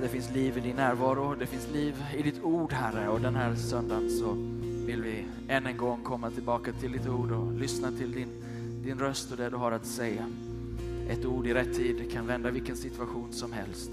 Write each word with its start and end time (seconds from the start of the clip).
att 0.00 0.06
det 0.06 0.12
finns 0.12 0.30
liv 0.34 0.58
i 0.58 0.60
din 0.60 0.76
närvaro, 0.76 1.34
det 1.34 1.46
finns 1.46 1.70
liv 1.72 2.04
i 2.16 2.22
ditt 2.22 2.42
ord 2.42 2.72
Herre 2.72 3.08
och 3.08 3.20
den 3.20 3.34
här 3.34 3.54
söndagen 3.54 4.10
så 4.10 4.32
vill 4.86 5.02
vi 5.02 5.26
än 5.48 5.66
en 5.66 5.76
gång 5.76 6.02
komma 6.02 6.30
tillbaka 6.30 6.72
till 6.72 6.92
ditt 6.92 7.08
ord 7.08 7.32
och 7.32 7.52
lyssna 7.52 7.90
till 7.90 8.12
din, 8.12 8.28
din 8.84 8.98
röst 8.98 9.30
och 9.30 9.36
det 9.36 9.50
du 9.50 9.56
har 9.56 9.72
att 9.72 9.86
säga. 9.86 10.26
Ett 11.08 11.24
ord 11.24 11.46
i 11.46 11.54
rätt 11.54 11.76
tid 11.76 12.12
kan 12.12 12.26
vända 12.26 12.50
vilken 12.50 12.76
situation 12.76 13.32
som 13.32 13.52
helst. 13.52 13.90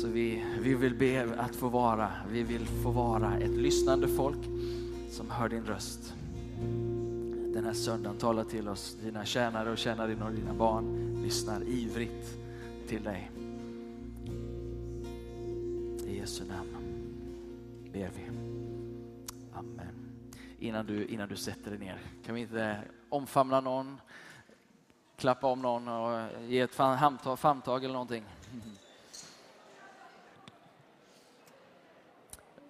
Så 0.00 0.08
vi, 0.08 0.44
vi 0.60 0.74
vill 0.74 0.94
be 0.94 1.34
att 1.38 1.56
få 1.56 1.68
vara, 1.68 2.10
vi 2.32 2.42
vill 2.42 2.66
få 2.66 2.90
vara 2.90 3.38
ett 3.38 3.56
lyssnande 3.56 4.08
folk 4.08 4.40
som 5.10 5.30
hör 5.30 5.48
din 5.48 5.64
röst. 5.64 6.14
Den 7.54 7.64
här 7.64 7.72
söndagen 7.72 8.18
tala 8.18 8.44
till 8.44 8.68
oss, 8.68 8.96
dina 9.04 9.24
tjänare 9.24 9.70
och 9.70 9.78
tjänarinnor, 9.78 10.30
dina 10.30 10.54
barn 10.54 11.18
lyssnar 11.22 11.62
ivrigt 11.68 12.38
till 12.88 13.02
dig. 13.02 13.31
Innan 20.72 20.86
du, 20.86 21.06
innan 21.06 21.28
du 21.28 21.36
sätter 21.36 21.70
dig 21.70 21.78
ner, 21.78 21.98
kan 22.24 22.34
vi 22.34 22.40
inte 22.40 22.80
omfamna 23.08 23.60
någon, 23.60 24.00
klappa 25.16 25.46
om 25.46 25.62
någon 25.62 25.88
och 25.88 26.28
ge 26.42 26.60
ett 26.60 26.74
famntag 27.38 27.84
eller 27.84 27.92
någonting? 27.92 28.24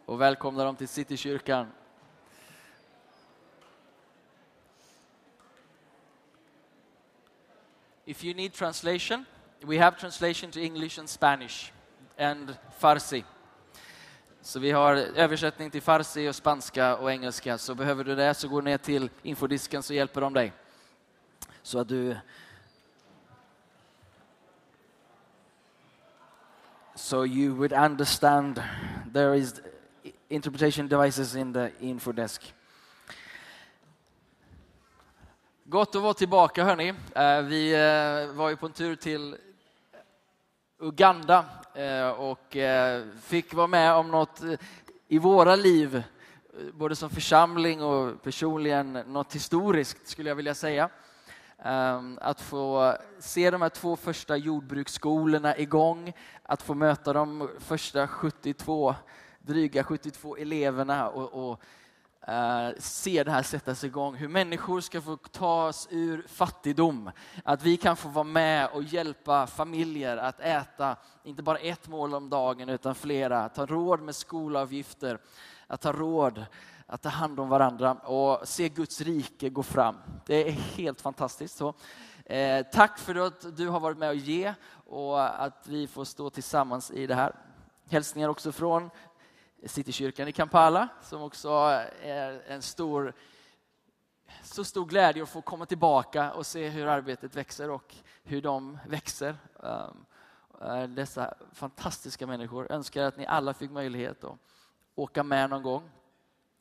Och 0.05 0.21
välkomna 0.21 0.65
dem 0.65 0.77
till 0.77 0.89
Citykyrkan. 0.89 1.73
If 8.05 8.25
you 8.25 8.35
need 8.35 8.53
translation, 8.53 9.25
we 9.61 9.79
have 9.79 9.97
translation 9.97 10.51
to 10.51 10.61
English 10.61 10.99
and 10.99 11.09
Spanish 11.09 11.73
and 12.19 12.57
Farsi. 12.79 13.25
Så 14.45 14.61
vi 14.61 14.71
har 14.71 14.95
översättning 14.95 15.71
till 15.71 15.83
farsi, 15.83 16.29
och 16.29 16.35
spanska 16.35 16.97
och 16.97 17.13
engelska. 17.13 17.59
Så 17.59 17.75
behöver 17.75 18.05
du 18.05 18.15
det 18.15 18.35
så 18.35 18.49
gå 18.49 18.61
ner 18.61 18.79
till 18.79 19.11
infodisken 19.23 19.83
så 19.83 19.95
hjälper 19.95 20.21
de 20.21 20.33
dig. 20.33 20.53
Så 21.63 21.79
att 21.79 21.89
du 21.89 22.17
so 26.95 27.27
you 27.27 27.55
would 27.55 27.73
understand 27.73 28.63
there 29.13 29.37
is 29.37 29.61
interpretation 30.29 30.89
devices 30.89 31.37
in 31.37 31.53
the 31.53 31.71
infodesk. 31.81 32.55
Gott 35.65 35.97
att 35.97 36.03
vara 36.03 36.15
tillbaka 36.15 36.65
hörni. 36.65 36.95
Eh, 37.15 37.43
vi 37.43 37.73
eh, 37.73 38.35
var 38.37 38.51
ju 38.51 38.57
på 38.57 38.67
en 38.67 38.73
tur 38.73 38.97
till 38.97 39.37
Uganda 40.79 41.45
Eh, 41.75 42.09
och 42.09 42.57
eh, 42.57 43.05
fick 43.23 43.55
vara 43.55 43.67
med 43.67 43.95
om 43.95 44.11
något 44.11 44.43
eh, 44.43 44.53
i 45.09 45.19
våra 45.19 45.57
liv, 45.57 46.03
både 46.73 46.97
som 46.97 47.11
församling 47.11 47.83
och 47.83 48.23
personligen 48.23 48.93
något 48.93 49.35
historiskt 49.35 50.09
skulle 50.09 50.29
jag 50.29 50.37
vilja 50.37 50.55
säga. 50.55 50.89
Ehm, 51.65 52.19
att 52.23 52.41
få 52.41 52.97
se 53.19 53.51
de 53.51 53.63
här 53.63 53.69
två 53.69 53.97
första 53.97 54.37
jordbruksskolorna 54.37 55.57
igång, 55.59 56.13
att 56.43 56.63
få 56.63 56.75
möta 56.75 57.13
de 57.13 57.49
första 57.59 58.09
72, 58.09 58.95
dryga 59.39 59.85
72 59.85 60.37
eleverna 60.37 61.09
och, 61.09 61.51
och 61.51 61.61
Eh, 62.27 62.69
uh, 62.69 62.75
se 62.79 63.25
det 63.25 63.31
här 63.31 63.43
sättas 63.43 63.85
igång, 63.85 64.15
hur 64.15 64.29
människor 64.29 64.81
ska 64.81 65.01
få 65.01 65.17
tas 65.17 65.89
ur 65.91 66.25
fattigdom. 66.29 67.11
Att 67.45 67.63
vi 67.63 67.77
kan 67.77 67.97
få 67.97 68.09
vara 68.09 68.25
med 68.25 68.69
och 68.73 68.83
hjälpa 68.83 69.47
familjer 69.47 70.17
att 70.17 70.41
äta, 70.41 70.97
inte 71.25 71.43
bara 71.43 71.59
ett 71.59 71.89
mål 71.89 72.15
om 72.15 72.31
dagen 72.31 72.69
utan 72.69 72.95
flera. 72.95 73.45
Att 73.45 73.55
ta 73.55 73.67
råd 73.67 74.01
med 74.01 74.15
skolavgifter, 74.15 75.19
att 75.67 75.81
ta 75.81 75.93
råd 75.93 76.47
att 76.87 77.03
ta 77.03 77.09
hand 77.09 77.41
om 77.41 77.49
varandra 77.49 77.93
och 77.93 78.49
se 78.49 78.69
Guds 78.69 79.01
rike 79.01 79.49
gå 79.49 79.63
fram. 79.63 79.97
Det 80.27 80.49
är 80.49 80.53
helt 80.53 81.01
fantastiskt. 81.01 81.57
Så, 81.57 81.75
eh, 82.25 82.67
tack 82.73 82.99
för 82.99 83.27
att 83.27 83.57
du 83.57 83.69
har 83.69 83.81
varit 83.81 83.99
med 83.99 84.09
och 84.09 84.15
ge 84.15 84.55
och 84.87 85.45
att 85.45 85.67
vi 85.69 85.87
får 85.87 86.05
stå 86.05 86.31
tillsammans 86.31 86.91
i 86.91 87.07
det 87.07 87.15
här. 87.15 87.35
Hälsningar 87.91 88.29
också 88.29 88.53
från 88.53 88.91
Citykyrkan 89.65 90.29
i 90.29 90.33
Kampala 90.33 90.89
som 91.03 91.23
också 91.23 91.49
är 92.03 92.43
en 92.47 92.63
stor, 92.63 93.13
så 94.43 94.65
stor 94.65 94.87
glädje 94.87 95.23
att 95.23 95.29
få 95.29 95.43
komma 95.43 95.67
tillbaka 95.67 96.33
och 96.33 96.47
se 96.47 96.69
hur 96.69 96.87
arbetet 96.87 97.37
växer 97.37 97.71
och 97.71 97.95
hur 98.23 98.43
de 98.43 98.79
växer. 98.87 99.37
Ehm, 99.63 100.05
eh, 100.61 100.89
dessa 100.89 101.35
fantastiska 101.53 102.27
människor. 102.27 102.73
Önskar 102.73 103.03
att 103.05 103.17
ni 103.17 103.27
alla 103.27 103.55
fick 103.55 103.71
möjlighet 103.71 104.25
att 104.25 104.39
åka 104.95 105.23
med 105.23 105.51
någon 105.51 105.63
gång 105.63 105.91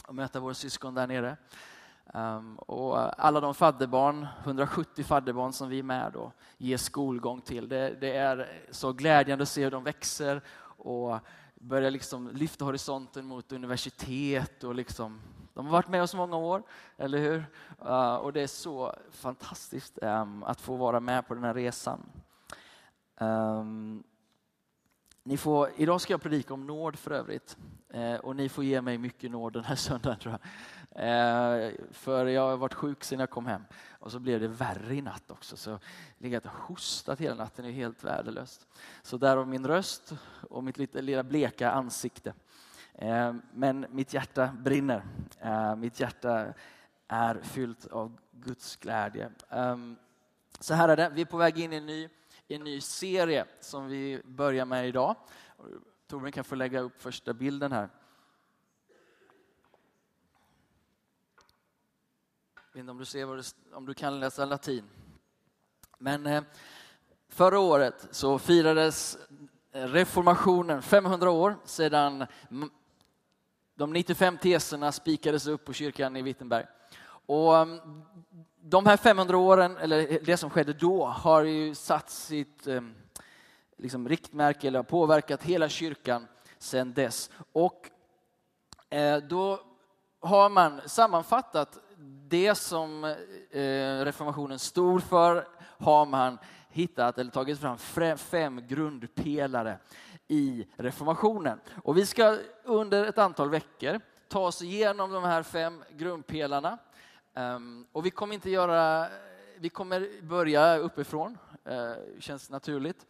och 0.07 0.15
möta 0.15 0.39
våra 0.39 0.53
syskon 0.53 0.93
där 0.93 1.07
nere. 1.07 1.37
Ehm, 2.13 2.55
och 2.55 3.23
alla 3.25 3.39
de 3.39 3.55
fadderbarn, 3.55 4.27
170 4.43 5.03
fadderbarn 5.03 5.53
som 5.53 5.69
vi 5.69 5.79
är 5.79 5.83
med 5.83 6.15
och 6.15 6.33
ger 6.57 6.77
skolgång 6.77 7.41
till. 7.41 7.69
Det, 7.69 7.89
det 8.01 8.15
är 8.15 8.65
så 8.71 8.93
glädjande 8.93 9.43
att 9.43 9.49
se 9.49 9.63
hur 9.63 9.71
de 9.71 9.83
växer 9.83 10.41
och 10.77 11.19
börja 11.61 11.89
liksom 11.89 12.29
lyfta 12.33 12.65
horisonten 12.65 13.25
mot 13.25 13.51
universitet 13.51 14.63
och 14.63 14.75
liksom, 14.75 15.21
de 15.53 15.65
har 15.65 15.71
varit 15.71 15.89
med 15.89 16.03
oss 16.03 16.13
många 16.13 16.37
år, 16.37 16.63
eller 16.97 17.17
hur? 17.17 17.45
Uh, 17.85 18.15
och 18.15 18.33
det 18.33 18.41
är 18.41 18.47
så 18.47 18.95
fantastiskt 19.11 19.99
um, 20.01 20.43
att 20.43 20.61
få 20.61 20.75
vara 20.75 20.99
med 20.99 21.27
på 21.27 21.33
den 21.33 21.43
här 21.43 21.53
resan. 21.53 21.99
Um, 23.19 24.03
ni 25.23 25.37
får, 25.37 25.69
idag 25.75 26.01
ska 26.01 26.13
jag 26.13 26.21
predika 26.21 26.53
om 26.53 26.67
nåd 26.67 26.99
för 26.99 27.11
övrigt. 27.11 27.57
Eh, 27.89 28.15
och 28.15 28.35
ni 28.35 28.49
får 28.49 28.63
ge 28.63 28.81
mig 28.81 28.97
mycket 28.97 29.31
nåd 29.31 29.53
den 29.53 29.63
här 29.63 29.75
söndagen 29.85 30.19
tror 30.19 30.31
jag. 30.31 30.41
Eh, 30.95 31.71
för 31.91 32.25
jag 32.25 32.41
har 32.41 32.57
varit 32.57 32.73
sjuk 32.73 33.03
sedan 33.03 33.19
jag 33.19 33.29
kom 33.29 33.45
hem. 33.45 33.65
Och 33.89 34.11
så 34.11 34.19
blev 34.19 34.39
det 34.39 34.47
värre 34.47 34.95
i 34.95 35.01
natt 35.01 35.31
också. 35.31 35.57
Så 35.57 35.79
legat 36.17 36.45
och 36.45 36.51
hostat 36.51 37.19
hela 37.19 37.35
natten 37.35 37.65
är 37.65 37.71
helt 37.71 38.03
värdelöst. 38.03 38.67
Så 39.03 39.17
därav 39.17 39.47
min 39.47 39.67
röst 39.67 40.13
och 40.49 40.63
mitt 40.63 40.77
lite 40.77 41.01
lilla 41.01 41.23
bleka 41.23 41.71
ansikte. 41.71 42.33
Eh, 42.93 43.33
men 43.53 43.85
mitt 43.89 44.13
hjärta 44.13 44.55
brinner. 44.59 45.03
Eh, 45.39 45.75
mitt 45.75 45.99
hjärta 45.99 46.53
är 47.07 47.41
fyllt 47.43 47.87
av 47.87 48.17
Guds 48.31 48.75
glädje. 48.75 49.31
Ehm, 49.49 49.95
så 50.59 50.73
här 50.73 50.89
är 50.89 50.95
det, 50.95 51.11
vi 51.13 51.21
är 51.21 51.25
på 51.25 51.37
väg 51.37 51.59
in 51.59 51.73
i 51.73 51.75
en 51.75 51.85
ny, 51.85 52.09
en 52.47 52.63
ny 52.63 52.81
serie 52.81 53.45
som 53.59 53.87
vi 53.87 54.21
börjar 54.25 54.65
med 54.65 54.87
idag. 54.87 55.15
Torbjörn 56.07 56.31
kan 56.31 56.43
få 56.43 56.55
lägga 56.55 56.79
upp 56.79 57.01
första 57.01 57.33
bilden 57.33 57.71
här. 57.71 57.89
Jag 62.73 62.75
vet 62.75 62.79
inte 62.79 62.91
om 62.91 62.97
du 62.97 63.05
ser 63.05 63.35
det, 63.35 63.75
om 63.75 63.85
du 63.85 63.93
kan 63.93 64.19
läsa 64.19 64.45
latin. 64.45 64.83
Men 65.97 66.25
eh, 66.25 66.43
förra 67.29 67.59
året 67.59 68.07
så 68.11 68.39
firades 68.39 69.17
eh, 69.71 69.83
reformationen 69.83 70.81
500 70.81 71.31
år 71.31 71.57
sedan 71.65 72.25
de 73.75 73.93
95 73.93 74.37
teserna 74.37 74.91
spikades 74.91 75.47
upp 75.47 75.65
på 75.65 75.73
kyrkan 75.73 76.15
i 76.15 76.21
Wittenberg. 76.21 76.65
Och 77.25 77.57
mm, 77.57 78.03
de 78.61 78.85
här 78.85 78.97
500 78.97 79.37
åren, 79.37 79.77
eller 79.77 80.19
det 80.25 80.37
som 80.37 80.49
skedde 80.49 80.73
då, 80.73 81.05
har 81.05 81.43
ju 81.43 81.75
satt 81.75 82.09
sitt 82.09 82.67
eh, 82.67 82.81
liksom, 83.77 84.09
riktmärke 84.09 84.67
eller 84.67 84.79
har 84.79 84.83
påverkat 84.83 85.43
hela 85.43 85.69
kyrkan 85.69 86.27
sedan 86.57 86.93
dess. 86.93 87.29
Och 87.51 87.89
eh, 88.89 89.17
då 89.17 89.59
har 90.19 90.49
man 90.49 90.81
sammanfattat 90.85 91.79
det 92.27 92.55
som 92.55 93.03
eh, 93.03 94.03
reformationen 94.03 94.59
stod 94.59 95.03
för 95.03 95.47
har 95.77 96.05
man 96.05 96.37
hittat 96.69 97.17
eller 97.17 97.31
tagit 97.31 97.59
fram 97.59 97.77
fem 98.17 98.67
grundpelare 98.67 99.77
i 100.27 100.67
reformationen. 100.77 101.59
Och 101.83 101.97
vi 101.97 102.05
ska 102.05 102.37
under 102.63 103.05
ett 103.05 103.17
antal 103.17 103.49
veckor 103.49 103.99
ta 104.27 104.39
oss 104.39 104.61
igenom 104.61 105.11
de 105.11 105.23
här 105.23 105.43
fem 105.43 105.83
grundpelarna. 105.91 106.77
Ehm, 107.33 107.87
och 107.91 108.05
vi 108.05 108.09
kommer 108.09 108.33
inte 108.33 108.49
göra, 108.49 109.07
vi 109.59 109.69
kommer 109.69 110.21
börja 110.21 110.77
uppifrån, 110.77 111.37
eh, 111.65 111.91
känns 112.19 112.49
naturligt. 112.49 113.05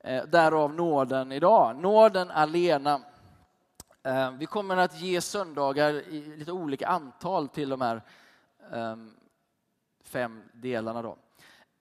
Eh, 0.00 0.24
därav 0.24 0.74
nåden 0.74 1.32
idag. 1.32 1.76
Nåden 1.76 2.30
alena. 2.30 3.00
Ehm, 4.02 4.38
vi 4.38 4.46
kommer 4.46 4.76
att 4.76 5.00
ge 5.00 5.20
söndagar 5.20 5.92
i 5.92 6.36
lite 6.36 6.52
olika 6.52 6.86
antal 6.88 7.48
till 7.48 7.68
de 7.68 7.80
här 7.80 8.02
Ehm, 8.72 9.10
fem 10.04 10.42
delarna. 10.52 11.02
Då. 11.02 11.18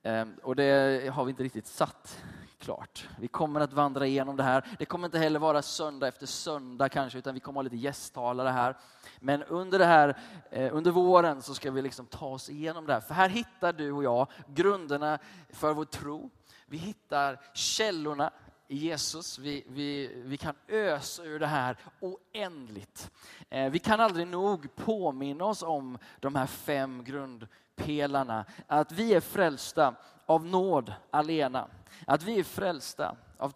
Ehm, 0.04 0.36
och 0.44 0.56
det 0.56 1.10
har 1.14 1.26
vi 1.26 1.30
inte 1.30 1.44
riktigt 1.44 1.68
satt 1.68 2.24
klart. 2.60 3.08
Vi 3.20 3.28
kommer 3.28 3.60
att 3.60 3.74
vandra 3.74 4.08
igenom 4.08 4.36
det 4.36 4.44
här. 4.44 4.68
Det 4.80 4.86
kommer 4.86 5.06
inte 5.06 5.20
heller 5.20 5.40
vara 5.40 5.62
söndag 5.62 6.08
efter 6.08 6.26
söndag 6.26 6.90
kanske, 6.90 7.20
utan 7.20 7.34
vi 7.34 7.40
kommer 7.40 7.60
att 7.60 7.64
ha 7.66 7.72
lite 7.72 7.84
gästtalare 7.84 8.50
här. 8.50 8.78
Men 9.20 9.44
under, 9.44 9.80
det 9.80 9.86
här, 9.86 10.18
eh, 10.52 10.76
under 10.76 10.92
våren 10.92 11.42
så 11.42 11.54
ska 11.54 11.72
vi 11.72 11.82
liksom 11.82 12.06
ta 12.06 12.26
oss 12.26 12.50
igenom 12.50 12.86
det 12.86 12.94
här. 12.94 13.02
För 13.02 13.14
här 13.14 13.30
hittar 13.30 13.74
du 13.74 13.92
och 13.92 14.04
jag 14.04 14.28
grunderna 14.48 15.20
för 15.50 15.74
vår 15.74 15.86
tro. 15.86 16.30
Vi 16.66 16.78
hittar 16.78 17.40
källorna 17.54 18.32
i 18.68 18.76
Jesus. 18.76 19.40
Vi, 19.40 19.64
vi, 19.68 20.12
vi 20.16 20.38
kan 20.38 20.56
ösa 20.68 21.24
ur 21.24 21.40
det 21.40 21.48
här 21.48 21.78
oändligt. 22.00 23.12
Eh, 23.50 23.70
vi 23.70 23.80
kan 23.80 24.00
aldrig 24.00 24.28
nog 24.28 24.76
påminna 24.76 25.46
oss 25.46 25.64
om 25.64 25.98
de 26.20 26.36
här 26.36 26.48
fem 26.48 27.04
grundpelarna. 27.04 28.46
Att 28.68 28.92
vi 28.92 29.14
är 29.14 29.22
frälsta 29.22 29.96
av 30.26 30.46
nåd 30.46 30.94
alena. 31.12 31.68
Att 32.08 32.24
vi 32.24 32.40
är 32.40 32.44
frälsta 32.44 33.16
av, 33.38 33.54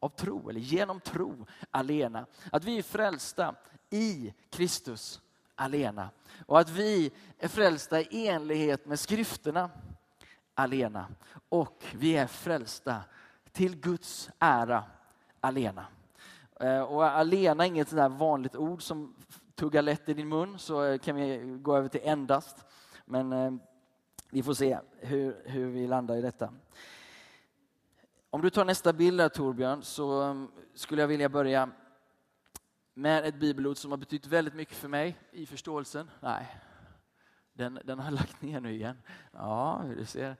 av 0.00 0.08
tro, 0.08 0.50
eller 0.50 0.60
genom 0.60 1.00
tro 1.00 1.46
alena. 1.70 2.26
Att 2.52 2.64
vi 2.64 2.78
är 2.78 2.82
frälsta 2.82 3.54
i 3.90 4.34
Kristus 4.50 5.20
alena. 5.54 6.10
Och 6.46 6.60
att 6.60 6.70
vi 6.70 7.10
är 7.38 7.48
frälsta 7.48 8.00
i 8.00 8.28
enlighet 8.28 8.86
med 8.86 9.00
skrifterna 9.00 9.70
alena. 10.54 11.06
Och 11.48 11.84
vi 11.92 12.16
är 12.16 12.26
frälsta 12.26 13.02
till 13.58 13.76
Guds 13.76 14.30
ära 14.38 14.84
alena. 15.40 15.86
Eh, 16.60 16.80
och 16.80 17.04
alena 17.04 17.64
är 17.64 17.68
inget 17.68 17.88
sådär 17.88 18.08
vanligt 18.08 18.56
ord 18.56 18.82
som 18.82 19.14
tuggar 19.54 19.82
lätt 19.82 20.08
i 20.08 20.14
din 20.14 20.28
mun, 20.28 20.58
så 20.58 20.84
eh, 20.84 20.98
kan 20.98 21.16
vi 21.16 21.58
gå 21.62 21.76
över 21.76 21.88
till 21.88 22.00
endast. 22.04 22.64
Men 23.04 23.32
eh, 23.32 23.52
vi 24.30 24.42
får 24.42 24.54
se 24.54 24.78
hur, 24.98 25.42
hur 25.44 25.66
vi 25.66 25.86
landar 25.86 26.16
i 26.16 26.20
detta. 26.20 26.52
Om 28.30 28.42
du 28.42 28.50
tar 28.50 28.64
nästa 28.64 28.92
bild 28.92 29.18
där 29.18 29.28
Torbjörn, 29.28 29.82
så 29.82 30.36
skulle 30.74 31.02
jag 31.02 31.08
vilja 31.08 31.28
börja 31.28 31.70
med 32.94 33.24
ett 33.24 33.40
bibelord 33.40 33.76
som 33.76 33.90
har 33.90 33.98
betytt 33.98 34.26
väldigt 34.26 34.54
mycket 34.54 34.76
för 34.76 34.88
mig 34.88 35.16
i 35.30 35.46
förståelsen. 35.46 36.10
Nej, 36.20 36.56
den, 37.52 37.78
den 37.84 37.98
har 37.98 38.04
jag 38.04 38.14
lagt 38.14 38.42
ner 38.42 38.60
nu 38.60 38.72
igen. 38.72 39.02
Ja, 39.32 39.84
du 39.96 40.04
ser. 40.04 40.36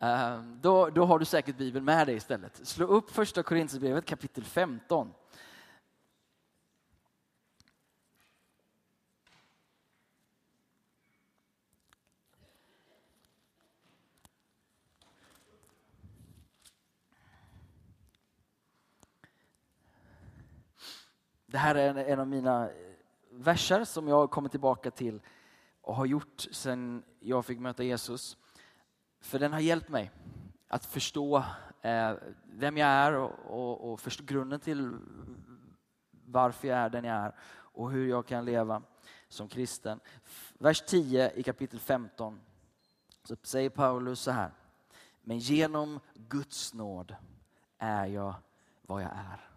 Ehm, 0.00 0.58
då, 0.60 0.90
då 0.90 1.04
har 1.04 1.18
du 1.18 1.24
säkert 1.24 1.56
Bibeln 1.56 1.84
med 1.84 2.06
dig 2.06 2.16
istället. 2.16 2.66
Slå 2.66 2.86
upp 2.86 3.10
första 3.10 3.42
Korinthierbrevet 3.42 4.04
kapitel 4.06 4.44
15. 4.44 5.14
Det 21.46 21.58
här 21.58 21.74
är 21.74 21.94
en, 21.94 22.20
av 22.20 22.28
mina 22.28 22.70
verser 23.30 23.84
som 23.84 24.08
jag 24.08 24.30
kommer 24.30 24.48
tillbaka 24.48 24.90
till 24.90 25.20
och 25.80 25.94
har 25.94 26.06
gjort 26.06 26.46
sedan 26.50 27.02
jag 27.20 27.44
fick 27.44 27.58
möta 27.58 27.82
Jesus. 27.82 28.36
För 29.20 29.38
den 29.38 29.52
har 29.52 29.60
hjälpt 29.60 29.88
mig 29.88 30.10
att 30.68 30.84
förstå 30.84 31.44
eh, 31.82 32.12
vem 32.44 32.76
jag 32.76 32.88
är 32.88 33.12
och, 33.12 33.32
och, 33.46 33.92
och 33.92 34.00
förstå 34.00 34.24
grunden 34.24 34.60
till 34.60 34.98
varför 36.10 36.68
jag 36.68 36.78
är 36.78 36.88
den 36.88 37.04
jag 37.04 37.16
är 37.16 37.34
och 37.50 37.90
hur 37.90 38.08
jag 38.08 38.26
kan 38.26 38.44
leva 38.44 38.82
som 39.28 39.48
kristen. 39.48 40.00
Vers 40.58 40.82
10 40.86 41.30
i 41.30 41.42
kapitel 41.42 41.80
15 41.80 42.40
så 43.24 43.36
säger 43.42 43.70
Paulus 43.70 44.20
så 44.20 44.30
här. 44.30 44.50
Men 45.22 45.38
genom 45.38 46.00
Guds 46.14 46.74
nåd 46.74 47.16
är 47.78 48.06
jag 48.06 48.34
vad 48.82 49.02
jag 49.02 49.10
är. 49.10 49.50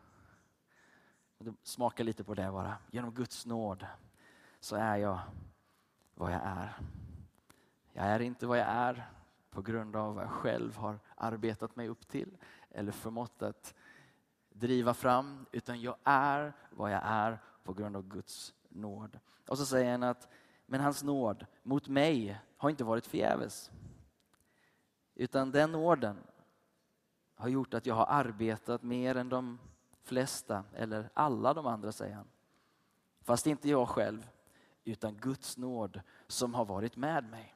Smaka 1.64 2.04
lite 2.04 2.24
på 2.24 2.34
det 2.34 2.52
bara. 2.52 2.78
Genom 2.92 3.14
Guds 3.14 3.46
nåd 3.46 3.86
så 4.60 4.76
är 4.76 4.98
jag 4.98 5.20
vad 6.16 6.34
jag 6.34 6.42
är. 6.44 6.78
Jag 7.94 8.06
är 8.06 8.20
inte 8.20 8.48
vad 8.48 8.60
jag 8.60 8.68
är 8.68 9.10
på 9.52 9.62
grund 9.62 9.96
av 9.96 10.16
vad 10.16 10.24
jag 10.24 10.32
själv 10.32 10.78
har 10.78 11.00
arbetat 11.16 11.76
mig 11.76 11.88
upp 11.88 12.08
till 12.08 12.38
eller 12.70 12.92
förmått 12.92 13.42
att 13.42 13.76
driva 14.50 14.94
fram, 14.94 15.46
utan 15.52 15.82
jag 15.82 15.96
är 16.04 16.54
vad 16.70 16.92
jag 16.92 17.02
är 17.04 17.40
på 17.64 17.74
grund 17.74 17.96
av 17.96 18.08
Guds 18.08 18.54
nåd. 18.70 19.20
Och 19.48 19.58
så 19.58 19.66
säger 19.66 19.92
han 19.92 20.04
att, 20.04 20.30
men 20.66 20.82
hans 20.82 21.04
nåd 21.04 21.46
mot 21.64 21.88
mig 21.88 22.40
har 22.58 22.70
inte 22.70 22.84
varit 22.84 23.08
förgäves. 23.08 23.72
Utan 25.16 25.52
den 25.52 25.72
nåden 25.72 26.18
har 27.36 27.50
gjort 27.50 27.74
att 27.74 27.86
jag 27.86 27.96
har 27.96 28.06
arbetat 28.06 28.84
mer 28.84 29.16
än 29.16 29.30
de 29.30 29.60
flesta, 30.04 30.64
eller 30.74 31.10
alla 31.14 31.54
de 31.54 31.68
andra 31.68 31.92
säger 31.92 32.16
han. 32.16 32.28
Fast 33.22 33.48
inte 33.48 33.70
jag 33.70 33.90
själv, 33.90 34.30
utan 34.84 35.18
Guds 35.18 35.58
nåd 35.58 36.02
som 36.28 36.54
har 36.54 36.66
varit 36.66 36.98
med 36.98 37.30
mig. 37.30 37.56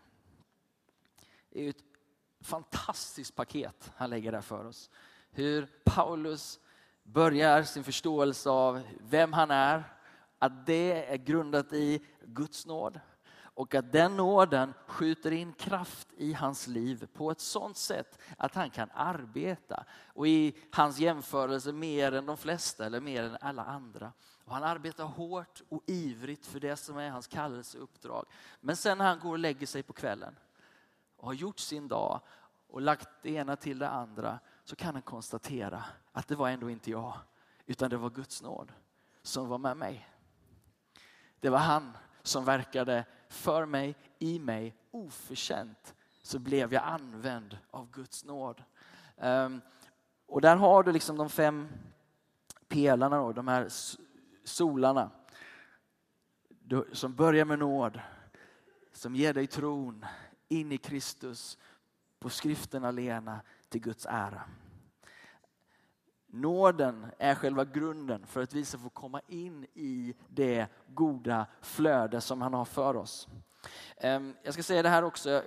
Det 1.55 1.65
är 1.65 1.69
ett 1.69 1.83
fantastiskt 2.41 3.35
paket 3.35 3.91
han 3.95 4.09
lägger 4.09 4.31
där 4.31 4.41
för 4.41 4.65
oss. 4.65 4.89
Hur 5.31 5.67
Paulus 5.83 6.59
börjar 7.03 7.63
sin 7.63 7.83
förståelse 7.83 8.49
av 8.49 8.81
vem 8.99 9.33
han 9.33 9.51
är, 9.51 9.83
att 10.39 10.65
det 10.65 11.11
är 11.13 11.17
grundat 11.17 11.73
i 11.73 12.05
Guds 12.21 12.65
nåd 12.65 12.99
och 13.37 13.75
att 13.75 13.91
den 13.91 14.17
nåden 14.17 14.73
skjuter 14.87 15.31
in 15.31 15.53
kraft 15.53 16.07
i 16.17 16.33
hans 16.33 16.67
liv 16.67 17.07
på 17.13 17.31
ett 17.31 17.39
sådant 17.39 17.77
sätt 17.77 18.19
att 18.37 18.55
han 18.55 18.69
kan 18.69 18.89
arbeta. 18.93 19.85
Och 20.13 20.27
i 20.27 20.55
hans 20.71 20.99
jämförelse 20.99 21.71
mer 21.71 22.11
än 22.11 22.25
de 22.25 22.37
flesta 22.37 22.85
eller 22.85 22.99
mer 22.99 23.23
än 23.23 23.37
alla 23.41 23.63
andra. 23.63 24.13
Och 24.45 24.53
han 24.53 24.63
arbetar 24.63 25.03
hårt 25.03 25.61
och 25.69 25.83
ivrigt 25.87 26.45
för 26.45 26.59
det 26.59 26.77
som 26.77 26.97
är 26.97 27.09
hans 27.09 27.27
kallelseuppdrag. 27.27 28.25
Men 28.61 28.75
sen 28.75 28.97
när 28.97 29.05
han 29.05 29.19
går 29.19 29.31
och 29.31 29.39
lägger 29.39 29.67
sig 29.67 29.83
på 29.83 29.93
kvällen 29.93 30.35
och 31.25 31.31
har 31.31 31.35
gjort 31.35 31.59
sin 31.59 31.87
dag 31.87 32.21
och 32.67 32.81
lagt 32.81 33.09
det 33.21 33.29
ena 33.29 33.55
till 33.55 33.79
det 33.79 33.89
andra 33.89 34.39
så 34.63 34.75
kan 34.75 34.93
han 34.93 35.01
konstatera 35.01 35.83
att 36.11 36.27
det 36.27 36.35
var 36.35 36.49
ändå 36.49 36.69
inte 36.69 36.91
jag 36.91 37.13
utan 37.65 37.89
det 37.89 37.97
var 37.97 38.09
Guds 38.09 38.41
nåd 38.41 38.71
som 39.21 39.47
var 39.47 39.57
med 39.57 39.77
mig. 39.77 40.09
Det 41.39 41.49
var 41.49 41.57
han 41.57 41.97
som 42.23 42.45
verkade 42.45 43.05
för 43.29 43.65
mig, 43.65 43.95
i 44.19 44.39
mig, 44.39 44.75
oförtjänt 44.91 45.95
så 46.21 46.39
blev 46.39 46.73
jag 46.73 46.83
använd 46.83 47.57
av 47.71 47.91
Guds 47.91 48.25
nåd. 48.25 48.63
Um, 49.17 49.61
och 50.25 50.41
där 50.41 50.55
har 50.55 50.83
du 50.83 50.91
liksom 50.91 51.17
de 51.17 51.29
fem 51.29 51.67
pelarna, 52.67 53.17
då, 53.17 53.33
de 53.33 53.47
här 53.47 53.67
solarna 54.43 55.11
som 56.91 57.15
börjar 57.15 57.45
med 57.45 57.59
nåd, 57.59 57.99
som 58.93 59.15
ger 59.15 59.33
dig 59.33 59.47
tron 59.47 60.05
in 60.47 60.71
i 60.71 60.77
Kristus 60.77 61.57
på 62.19 62.29
skriften 62.29 62.85
alena 62.85 63.41
till 63.69 63.81
Guds 63.81 64.05
ära. 64.09 64.41
Nåden 66.27 67.07
är 67.17 67.35
själva 67.35 67.65
grunden 67.65 68.25
för 68.25 68.43
att 68.43 68.53
vi 68.53 68.65
ska 68.65 68.77
få 68.77 68.89
komma 68.89 69.21
in 69.27 69.67
i 69.73 70.15
det 70.27 70.67
goda 70.87 71.45
flöde 71.61 72.21
som 72.21 72.41
han 72.41 72.53
har 72.53 72.65
för 72.65 72.95
oss. 72.95 73.27
Ehm, 73.97 74.35
jag 74.43 74.53
ska 74.53 74.63
säga 74.63 74.83
det 74.83 74.89
här 74.89 75.03
också, 75.03 75.29
jag 75.29 75.43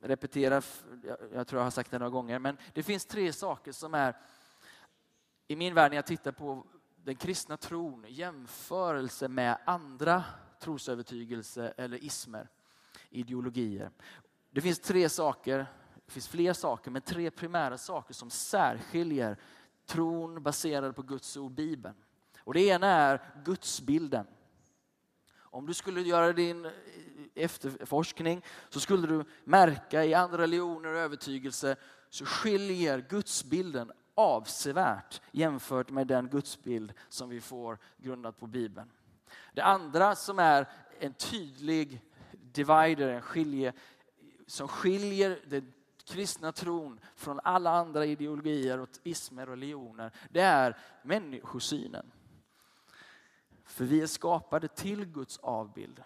repeterar, 0.00 0.64
jag 1.32 1.46
tror 1.46 1.60
jag 1.60 1.64
har 1.66 1.70
sagt 1.70 1.90
det 1.90 1.98
några 1.98 2.10
gånger, 2.10 2.38
men 2.38 2.58
det 2.74 2.82
finns 2.82 3.06
tre 3.06 3.32
saker 3.32 3.72
som 3.72 3.94
är 3.94 4.16
i 5.46 5.56
min 5.56 5.74
värld 5.74 5.90
när 5.90 5.96
jag 5.96 6.06
tittar 6.06 6.32
på 6.32 6.66
den 6.96 7.16
kristna 7.16 7.56
tron 7.56 8.04
jämförelse 8.08 9.28
med 9.28 9.58
andra 9.64 10.24
trosövertygelse 10.60 11.74
eller 11.76 12.04
ismer, 12.04 12.48
ideologier. 13.14 13.90
Det 14.50 14.60
finns 14.60 14.78
tre 14.78 15.08
saker 15.08 15.66
det 16.06 16.12
finns 16.12 16.28
fler 16.28 16.52
saker, 16.52 16.90
men 16.90 17.02
tre 17.02 17.30
primära 17.30 17.78
saker 17.78 18.14
som 18.14 18.30
särskiljer 18.30 19.36
tron 19.86 20.42
baserad 20.42 20.96
på 20.96 21.02
Guds 21.02 21.36
ord, 21.36 21.52
Bibeln. 21.52 21.94
Och 22.38 22.54
det 22.54 22.60
ena 22.60 22.86
är 22.86 23.20
gudsbilden. 23.44 24.26
Om 25.36 25.66
du 25.66 25.74
skulle 25.74 26.00
göra 26.00 26.32
din 26.32 26.64
eh, 26.64 26.70
efterforskning 27.34 28.42
så 28.68 28.80
skulle 28.80 29.06
du 29.06 29.24
märka 29.44 30.04
i 30.04 30.14
andra 30.14 30.38
religioner 30.38 30.92
och 30.92 30.98
övertygelse 30.98 31.76
så 32.10 32.24
skiljer 32.24 33.06
gudsbilden 33.08 33.92
avsevärt 34.14 35.20
jämfört 35.32 35.90
med 35.90 36.06
den 36.06 36.28
gudsbild 36.28 36.92
som 37.08 37.28
vi 37.28 37.40
får 37.40 37.78
grundat 37.96 38.38
på 38.38 38.46
Bibeln. 38.46 38.90
Det 39.52 39.62
andra 39.62 40.14
som 40.14 40.38
är 40.38 40.68
en 40.98 41.12
tydlig 41.12 42.00
divider, 42.54 43.08
en 43.08 43.22
skilje, 43.22 43.72
som 44.46 44.68
skiljer 44.68 45.40
den 45.46 45.72
kristna 46.04 46.52
tron 46.52 47.00
från 47.16 47.40
alla 47.44 47.70
andra 47.70 48.06
ideologier 48.06 48.78
och 48.78 48.88
ismer 49.02 49.42
och 49.42 49.48
religioner, 49.48 50.12
det 50.30 50.40
är 50.40 50.78
människosynen. 51.02 52.12
För 53.64 53.84
vi 53.84 54.00
är 54.00 54.06
skapade 54.06 54.68
till 54.68 55.04
Guds 55.04 55.38
avbild. 55.38 56.02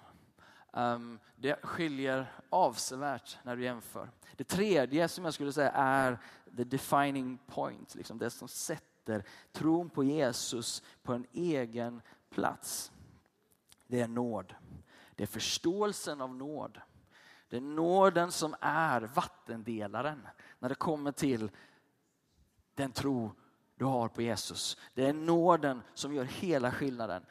Ehm, 0.73 1.19
det 1.37 1.59
skiljer 1.63 2.33
avsevärt 2.51 3.39
när 3.43 3.57
du 3.57 3.65
jämför. 3.65 4.11
Det 4.37 4.45
tredje 4.45 5.09
som 5.09 5.25
jag 5.25 5.35
skulle 5.35 5.53
säga 5.53 5.71
är 5.71 6.19
the 6.57 6.65
defining 6.65 7.39
point, 7.47 7.95
liksom 7.95 8.19
det 8.19 8.31
som 8.31 8.49
sätter 8.49 9.25
tron 9.53 9.91
på 9.91 10.05
Jesus 10.05 10.83
på 11.03 11.13
en 11.13 11.27
egen 11.33 12.03
plats. 12.31 12.93
Det 13.87 14.01
är 14.01 14.09
nåd. 14.09 14.55
Det 15.19 15.25
är 15.25 15.27
förståelsen 15.27 16.21
av 16.21 16.35
nåd. 16.35 16.81
Det 17.49 17.57
är 17.57 17.61
nåden 17.61 18.33
som 18.33 18.55
är 18.61 19.01
vattendelaren 19.01 20.27
när 20.59 20.69
det 20.69 20.75
kommer 20.75 21.13
till 21.13 21.51
den 22.75 22.93
tro 22.93 23.33
du 23.77 23.85
har 23.85 24.09
på 24.09 24.23
Jesus. 24.23 24.77
Det 24.95 25.07
är 25.07 25.13
nåden 25.13 25.83
som 25.95 26.15
gör 26.15 26.25
hela 26.25 26.73
skillnaden. 26.73 27.27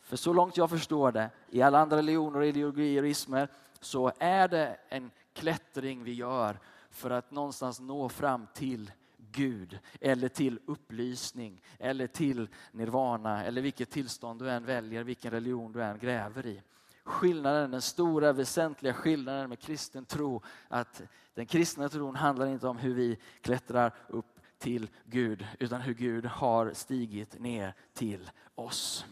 För 0.00 0.16
så 0.16 0.32
långt 0.32 0.56
jag 0.56 0.70
förstår 0.70 1.12
det, 1.12 1.30
i 1.48 1.62
alla 1.62 1.78
andra 1.78 1.96
religioner, 1.96 2.42
ideologier 2.42 3.02
och 3.02 3.08
ismer, 3.08 3.48
så 3.80 4.12
är 4.18 4.48
det 4.48 4.76
en 4.88 5.10
klättring 5.32 6.04
vi 6.04 6.12
gör 6.12 6.58
för 6.90 7.10
att 7.10 7.30
någonstans 7.30 7.80
nå 7.80 8.08
fram 8.08 8.46
till 8.54 8.92
Gud 9.16 9.78
eller 10.00 10.28
till 10.28 10.60
upplysning 10.66 11.62
eller 11.78 12.06
till 12.06 12.48
nirvana 12.72 13.44
eller 13.44 13.62
vilket 13.62 13.90
tillstånd 13.90 14.40
du 14.40 14.50
än 14.50 14.64
väljer, 14.64 15.04
vilken 15.04 15.30
religion 15.30 15.72
du 15.72 15.82
än 15.82 15.98
gräver 15.98 16.46
i. 16.46 16.62
Skillnaden, 17.06 17.70
den 17.70 17.82
stora 17.82 18.32
väsentliga 18.32 18.94
skillnaden 18.94 19.48
med 19.48 19.58
kristen 19.58 20.04
tro, 20.04 20.42
att 20.68 21.02
den 21.34 21.46
kristna 21.46 21.88
tron 21.88 22.16
handlar 22.16 22.46
inte 22.46 22.68
om 22.68 22.76
hur 22.76 22.94
vi 22.94 23.18
klättrar 23.40 23.94
upp 24.08 24.40
till 24.58 24.90
Gud, 25.04 25.46
utan 25.58 25.80
hur 25.80 25.94
Gud 25.94 26.26
har 26.26 26.72
stigit 26.72 27.40
ner 27.40 27.74
till 27.92 28.30
oss. 28.54 29.06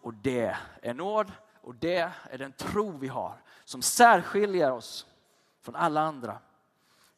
Och 0.00 0.14
det 0.14 0.56
är 0.82 0.94
nåd 0.94 1.32
och 1.60 1.74
det 1.74 2.12
är 2.30 2.38
den 2.38 2.52
tro 2.52 2.98
vi 2.98 3.08
har 3.08 3.42
som 3.64 3.82
särskiljer 3.82 4.72
oss 4.72 5.06
från 5.60 5.76
alla 5.76 6.00
andra. 6.00 6.38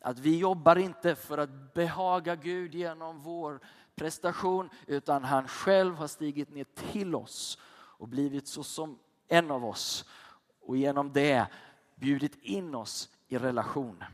Att 0.00 0.18
vi 0.18 0.38
jobbar 0.38 0.76
inte 0.76 1.14
för 1.14 1.38
att 1.38 1.74
behaga 1.74 2.34
Gud 2.36 2.74
genom 2.74 3.20
vår 3.20 3.60
prestation 3.94 4.70
utan 4.86 5.24
han 5.24 5.48
själv 5.48 5.94
har 5.94 6.06
stigit 6.06 6.54
ner 6.54 6.66
till 6.92 7.14
oss 7.14 7.58
och 7.72 8.08
blivit 8.08 8.48
så 8.48 8.62
som 8.62 8.98
en 9.32 9.50
av 9.50 9.64
oss 9.64 10.04
och 10.60 10.76
genom 10.76 11.12
det 11.12 11.46
bjudit 11.94 12.38
in 12.42 12.74
oss 12.74 13.08
i 13.28 13.38
relation. 13.38 14.04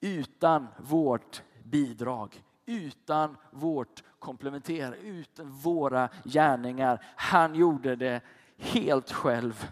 Utan 0.00 0.66
vårt 0.78 1.42
bidrag, 1.64 2.42
utan 2.66 3.36
vårt 3.50 4.02
komplementera, 4.18 4.96
utan 4.96 5.50
våra 5.50 6.08
gärningar. 6.24 7.04
Han 7.16 7.54
gjorde 7.54 7.96
det 7.96 8.20
helt 8.56 9.12
själv 9.12 9.70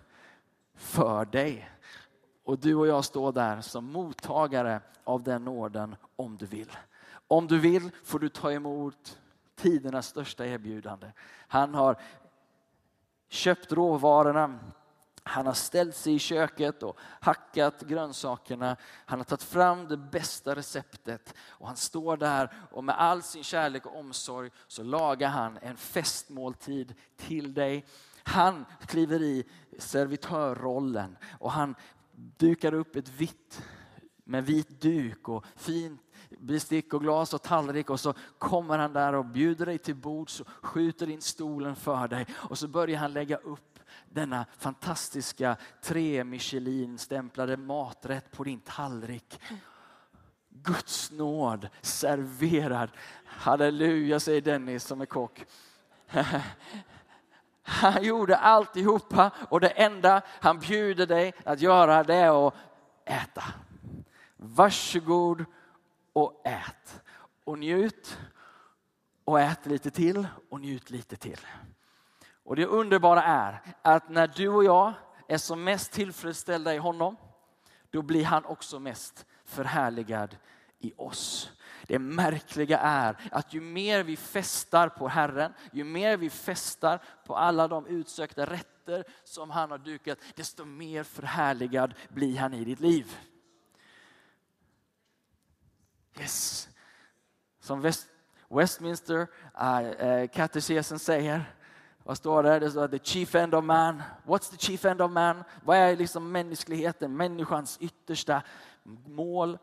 för 0.75 1.25
dig. 1.25 1.71
Och 2.45 2.59
du 2.59 2.75
och 2.75 2.87
jag 2.87 3.05
står 3.05 3.33
där 3.33 3.61
som 3.61 3.85
mottagare 3.93 4.81
av 5.05 5.23
den 5.23 5.45
nåden 5.45 5.97
om 6.17 6.37
du 6.37 6.47
vill. 6.47 6.71
Om 7.29 7.47
du 7.47 7.59
vill 7.59 7.91
får 8.05 8.19
du 8.19 8.29
ta 8.29 8.53
emot 8.53 9.19
tidernas 9.55 10.07
största 10.07 10.47
erbjudande. 10.47 11.07
Han 11.49 11.75
har 11.75 11.97
köpt 13.31 13.73
råvarorna, 13.73 14.59
han 15.23 15.47
har 15.47 15.53
ställt 15.53 15.97
sig 15.97 16.15
i 16.15 16.19
köket 16.19 16.83
och 16.83 16.99
hackat 17.21 17.83
grönsakerna. 17.83 18.77
Han 19.07 19.19
har 19.19 19.25
tagit 19.25 19.43
fram 19.43 19.89
det 19.89 19.97
bästa 19.97 20.55
receptet 20.55 21.35
och 21.41 21.67
han 21.67 21.77
står 21.77 22.17
där 22.17 22.53
och 22.73 22.85
med 22.85 23.01
all 23.01 23.23
sin 23.23 23.45
kärlek 23.45 23.87
och 23.87 23.99
omsorg 23.99 24.51
så 24.67 24.83
lagar 24.83 25.29
han 25.29 25.59
en 25.63 25.77
festmåltid 25.77 26.95
till 27.17 27.55
dig. 27.55 27.87
Han 28.23 28.65
kliver 28.87 29.23
i 29.23 29.45
servitörrollen 29.79 31.17
och 31.39 31.53
han 31.53 31.75
dukar 32.37 32.75
upp 32.75 32.97
ett 32.97 33.09
vitt 33.09 33.63
med 34.25 34.47
vit 34.47 34.81
duk 34.81 35.29
och 35.29 35.45
fint 35.57 36.01
bestick 36.41 36.95
och 36.95 37.01
glas 37.01 37.35
och 37.35 37.43
tallrik 37.43 37.91
och 37.91 38.01
så 38.01 38.15
kommer 38.39 38.79
han 38.79 38.93
där 38.93 39.13
och 39.13 39.25
bjuder 39.25 39.67
dig 39.67 39.79
till 39.79 39.97
bords 39.97 40.41
och 40.41 40.49
skjuter 40.63 41.11
in 41.11 41.21
stolen 41.21 41.77
för 41.77 42.09
dig 42.09 42.27
och 42.33 42.59
så 42.59 42.69
börjar 42.69 42.99
han 42.99 43.13
lägga 43.13 43.37
upp 43.37 43.79
denna 44.09 44.47
fantastiska 44.59 45.57
tre 45.83 46.25
Michelin-stämplade 46.25 47.57
maträtt 47.57 48.33
på 48.33 48.45
din 48.45 48.61
tallrik. 48.61 49.41
Guds 50.49 51.11
nåd 51.11 51.69
serverad. 51.81 52.91
Halleluja 53.25 54.21
säger 54.21 54.41
Dennis 54.41 54.85
som 54.85 55.01
är 55.01 55.07
kock. 55.07 55.45
Han 57.63 58.05
gjorde 58.05 58.37
alltihopa 58.37 59.31
och 59.49 59.61
det 59.61 59.69
enda 59.69 60.23
han 60.41 60.59
bjuder 60.59 61.07
dig 61.07 61.33
att 61.45 61.61
göra 61.61 62.05
det 62.05 62.15
är 62.15 62.49
att 62.49 62.55
äta. 63.05 63.45
Varsågod 64.37 65.45
och 66.13 66.43
ät. 66.45 67.03
Och 67.45 67.59
njut 67.59 68.19
och 69.25 69.41
ät 69.41 69.67
lite 69.67 69.91
till 69.91 70.27
och 70.51 70.61
njut 70.61 70.91
lite 70.91 71.17
till. 71.17 71.41
Och 72.45 72.57
det 72.57 72.67
underbara 72.67 73.23
är 73.23 73.63
att 73.83 74.09
när 74.09 74.27
du 74.27 74.49
och 74.49 74.65
jag 74.65 74.93
är 75.29 75.39
som 75.39 75.65
mest 75.65 75.93
tillfredsställda 75.93 76.75
i 76.75 76.79
honom, 76.79 77.17
då 77.91 78.03
blir 78.03 78.25
han 78.25 78.45
också 78.45 78.79
mest 78.79 79.27
förhärligad 79.45 80.37
i 80.79 80.93
oss. 80.97 81.53
Det 81.87 81.99
märkliga 81.99 82.79
är 82.79 83.17
att 83.31 83.55
ju 83.55 83.61
mer 83.61 84.03
vi 84.03 84.17
festar 84.17 84.89
på 84.89 85.09
Herren, 85.09 85.53
ju 85.73 85.85
mer 85.85 86.17
vi 86.17 86.31
festar 86.31 87.03
på 87.27 87.37
alla 87.37 87.69
de 87.69 87.87
utsökta 87.87 88.47
rätter 88.47 89.05
som 89.25 89.51
han 89.51 89.71
har 89.71 89.79
dukat, 89.79 90.19
desto 90.35 90.65
mer 90.65 91.03
förhärligad 91.03 91.95
blir 92.09 92.39
han 92.39 92.55
i 92.55 92.65
ditt 92.65 92.81
liv. 92.81 93.17
Yes. 96.21 96.69
Som 97.61 97.81
West, 97.81 98.07
Westminster 98.49 99.27
uh, 99.63 100.29
katekesen 100.29 100.99
säger, 100.99 101.55
vad 102.05 102.17
står 102.17 102.43
det? 102.43 102.59
Det 102.59 102.71
står 102.71 102.89
the 102.89 102.99
chief 102.99 103.35
end 103.35 103.55
of 103.55 103.65
man. 103.65 104.03
What's 104.25 104.51
the 104.51 104.57
chief 104.57 104.85
end 104.85 105.03
of 105.03 105.11
man? 105.11 105.45
Vad 105.65 105.77
är 105.77 105.97
liksom 105.97 106.33
mänskligheten, 106.33 107.17
människans 107.17 107.79
yttersta 107.81 108.43
mål? 109.07 109.59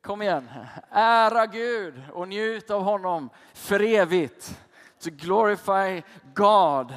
Kom 0.00 0.22
igen. 0.22 0.48
Ära 0.90 1.46
Gud 1.46 2.02
och 2.12 2.28
njut 2.28 2.70
av 2.70 2.82
honom 2.82 3.30
för 3.54 3.82
evigt. 3.82 4.58
To 4.98 5.10
glorify 5.10 6.02
God 6.34 6.94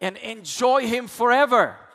and 0.00 0.16
enjoy 0.16 0.86
him 0.86 1.08
forever. 1.08 1.87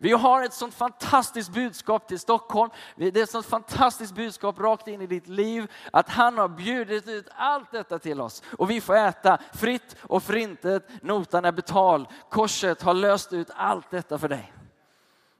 Vi 0.00 0.12
har 0.12 0.42
ett 0.42 0.52
sånt 0.52 0.74
fantastiskt 0.74 1.50
budskap 1.50 2.08
till 2.08 2.18
Stockholm. 2.18 2.70
Det 2.96 3.16
är 3.16 3.22
ett 3.22 3.30
sånt 3.30 3.46
fantastiskt 3.46 4.14
budskap 4.14 4.58
rakt 4.58 4.88
in 4.88 5.02
i 5.02 5.06
ditt 5.06 5.28
liv. 5.28 5.72
Att 5.92 6.08
han 6.08 6.38
har 6.38 6.48
bjudit 6.48 7.08
ut 7.08 7.28
allt 7.36 7.70
detta 7.70 7.98
till 7.98 8.20
oss. 8.20 8.42
Och 8.58 8.70
vi 8.70 8.80
får 8.80 8.96
äta 8.96 9.38
fritt 9.54 9.96
och 10.02 10.22
förintet. 10.22 10.88
Notan 11.02 11.44
är 11.44 11.52
betald. 11.52 12.06
Korset 12.28 12.82
har 12.82 12.94
löst 12.94 13.32
ut 13.32 13.50
allt 13.54 13.90
detta 13.90 14.18
för 14.18 14.28
dig. 14.28 14.52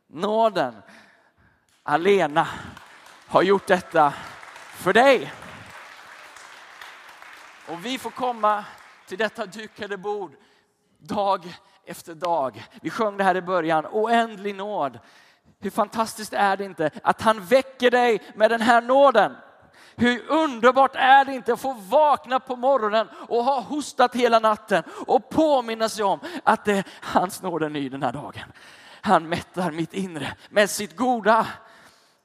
Nåden 0.07 0.75
alena 1.83 2.49
har 3.29 3.43
gjort 3.43 3.67
detta 3.67 4.15
för 4.75 4.93
dig. 4.93 5.33
Och 7.69 7.85
vi 7.85 7.99
får 7.99 8.11
komma 8.11 8.65
till 9.07 9.19
detta 9.19 9.47
dukade 9.47 9.97
bord 9.97 10.33
dag 10.99 11.57
efter 11.89 12.15
dag. 12.15 12.67
Vi 12.83 12.91
sjöng 12.91 13.17
det 13.17 13.25
här 13.25 13.37
i 13.37 13.43
början, 13.43 13.87
oändlig 13.87 14.55
nåd. 14.55 14.99
Hur 15.61 15.71
fantastiskt 15.71 16.33
är 16.33 16.57
det 16.57 16.65
inte 16.65 16.91
att 17.03 17.21
han 17.21 17.45
väcker 17.45 17.91
dig 17.91 18.23
med 18.35 18.51
den 18.51 18.61
här 18.61 18.83
nåden? 18.83 19.37
Hur 19.97 20.31
underbart 20.31 20.95
är 20.95 21.25
det 21.25 21.35
inte 21.35 21.53
att 21.53 21.61
få 21.61 21.73
vakna 21.73 22.41
på 22.41 22.57
morgonen 22.57 23.09
och 23.29 23.45
ha 23.45 23.61
hostat 23.61 24.15
hela 24.15 24.39
natten 24.39 24.83
och 25.07 25.29
påminna 25.29 25.89
sig 25.89 26.05
om 26.05 26.21
att 26.45 26.65
det 26.65 26.73
är 26.73 26.85
hans 27.03 27.43
nåd 27.43 27.63
är 27.63 27.69
ny 27.69 27.89
den 27.89 28.03
här 28.03 28.13
dagen. 28.13 28.53
Han 29.01 29.29
mättar 29.29 29.71
mitt 29.71 29.95
inre 29.95 30.37
med 30.51 30.71
sitt 30.71 30.97
goda. 30.97 31.47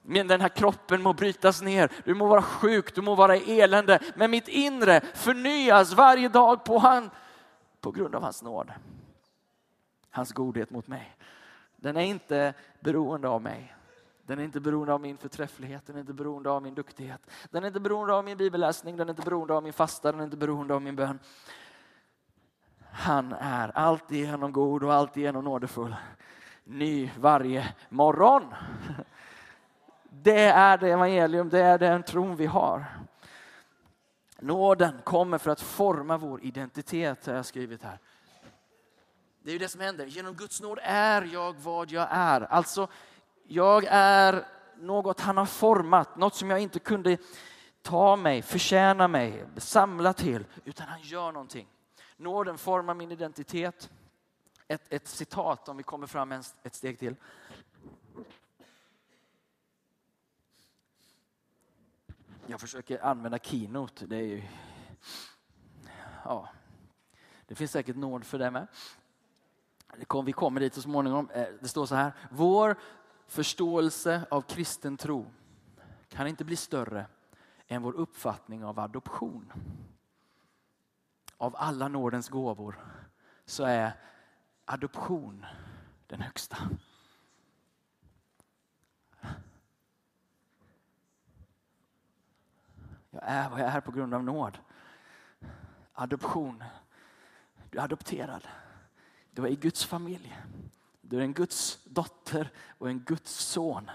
Men 0.02 0.26
den 0.26 0.40
här 0.40 0.48
kroppen 0.48 1.02
må 1.02 1.12
brytas 1.12 1.62
ner, 1.62 1.90
du 2.04 2.14
må 2.14 2.26
vara 2.26 2.42
sjuk, 2.42 2.94
du 2.94 3.02
må 3.02 3.14
vara 3.14 3.36
i 3.36 3.60
elände. 3.60 3.98
Men 4.14 4.30
mitt 4.30 4.48
inre 4.48 5.00
förnyas 5.14 5.92
varje 5.92 6.28
dag 6.28 6.64
på, 6.64 6.78
han, 6.78 7.10
på 7.80 7.90
grund 7.90 8.14
av 8.14 8.22
hans 8.22 8.42
nåd 8.42 8.72
hans 10.14 10.32
godhet 10.32 10.70
mot 10.70 10.86
mig. 10.86 11.16
Den 11.76 11.96
är 11.96 12.00
inte 12.00 12.54
beroende 12.80 13.28
av 13.28 13.42
mig. 13.42 13.74
Den 14.26 14.38
är 14.38 14.42
inte 14.42 14.60
beroende 14.60 14.92
av 14.92 15.00
min 15.00 15.16
förträfflighet, 15.16 15.86
den 15.86 15.96
är 15.96 16.00
inte 16.00 16.12
beroende 16.12 16.50
av 16.50 16.62
min 16.62 16.74
duktighet. 16.74 17.30
Den 17.50 17.62
är 17.62 17.66
inte 17.66 17.80
beroende 17.80 18.14
av 18.14 18.24
min 18.24 18.36
bibelläsning, 18.36 18.96
den 18.96 19.08
är 19.08 19.12
inte 19.12 19.22
beroende 19.22 19.54
av 19.54 19.62
min 19.62 19.72
fasta, 19.72 20.12
den 20.12 20.20
är 20.20 20.24
inte 20.24 20.36
beroende 20.36 20.74
av 20.74 20.82
min 20.82 20.96
bön. 20.96 21.18
Han 22.92 23.32
är 23.32 23.78
alltigenom 23.78 24.52
god 24.52 24.82
och 24.84 24.94
alltigenom 24.94 25.44
nådefull. 25.44 25.96
Ny 26.64 27.10
varje 27.18 27.74
morgon. 27.88 28.54
Det 30.10 30.44
är 30.44 30.78
det 30.78 30.90
evangelium, 30.90 31.48
det 31.48 31.60
är 31.60 31.78
den 31.78 32.02
tron 32.02 32.36
vi 32.36 32.46
har. 32.46 32.84
Nåden 34.38 35.00
kommer 35.04 35.38
för 35.38 35.50
att 35.50 35.60
forma 35.60 36.16
vår 36.16 36.44
identitet, 36.44 37.26
har 37.26 37.34
jag 37.34 37.46
skrivit 37.46 37.82
här. 37.82 37.98
Det 39.44 39.50
är 39.50 39.52
ju 39.52 39.58
det 39.58 39.68
som 39.68 39.80
händer. 39.80 40.06
Genom 40.06 40.34
Guds 40.34 40.60
nåd 40.60 40.78
är 40.82 41.22
jag 41.22 41.52
vad 41.52 41.90
jag 41.90 42.08
är. 42.10 42.40
Alltså, 42.40 42.88
jag 43.46 43.84
är 43.88 44.46
något 44.76 45.20
han 45.20 45.36
har 45.36 45.46
format, 45.46 46.16
något 46.16 46.34
som 46.34 46.50
jag 46.50 46.60
inte 46.60 46.78
kunde 46.78 47.18
ta 47.82 48.16
mig, 48.16 48.42
förtjäna 48.42 49.08
mig, 49.08 49.44
samla 49.56 50.12
till, 50.12 50.44
utan 50.64 50.88
han 50.88 51.00
gör 51.02 51.32
någonting. 51.32 51.68
Nåden 52.16 52.58
formar 52.58 52.94
min 52.94 53.12
identitet. 53.12 53.90
Ett, 54.68 54.92
ett 54.92 55.08
citat 55.08 55.68
om 55.68 55.76
vi 55.76 55.82
kommer 55.82 56.06
fram 56.06 56.32
ett 56.32 56.74
steg 56.74 56.98
till. 56.98 57.16
Jag 62.46 62.60
försöker 62.60 63.04
använda 63.04 63.38
Keynote. 63.38 64.06
Det 64.06 64.16
är 64.16 64.22
ju... 64.22 64.42
Ja, 66.24 66.48
det 67.46 67.54
finns 67.54 67.70
säkert 67.70 67.96
nåd 67.96 68.24
för 68.24 68.38
det 68.38 68.50
med. 68.50 68.66
Vi 70.24 70.32
kommer 70.32 70.60
dit 70.60 70.74
så 70.74 70.82
småningom. 70.82 71.30
Eh, 71.30 71.46
det 71.60 71.68
står 71.68 71.86
så 71.86 71.94
här. 71.94 72.12
Vår 72.30 72.76
förståelse 73.26 74.26
av 74.30 74.40
kristen 74.40 74.96
tro 74.96 75.26
kan 76.08 76.26
inte 76.26 76.44
bli 76.44 76.56
större 76.56 77.06
än 77.66 77.82
vår 77.82 77.92
uppfattning 77.92 78.64
av 78.64 78.80
adoption. 78.80 79.52
Av 81.36 81.56
alla 81.56 81.88
nådens 81.88 82.28
gåvor 82.28 82.78
så 83.44 83.64
är 83.64 83.92
adoption 84.64 85.46
den 86.06 86.20
högsta. 86.20 86.56
Jag 93.10 93.22
är 93.22 93.50
vad 93.50 93.60
jag 93.60 93.68
är 93.68 93.80
på 93.80 93.92
grund 93.92 94.14
av 94.14 94.24
nåd. 94.24 94.58
Adoption. 95.92 96.64
Du 97.70 97.78
är 97.78 97.82
adopterad. 97.82 98.48
Du 99.34 99.42
är 99.42 99.48
i 99.48 99.56
Guds 99.56 99.84
familj. 99.84 100.36
Du 101.00 101.18
är 101.18 101.22
en 101.22 101.32
Guds 101.32 101.84
dotter 101.84 102.50
och 102.68 102.88
en 102.88 103.00
Guds 103.00 103.32
son. 103.32 103.90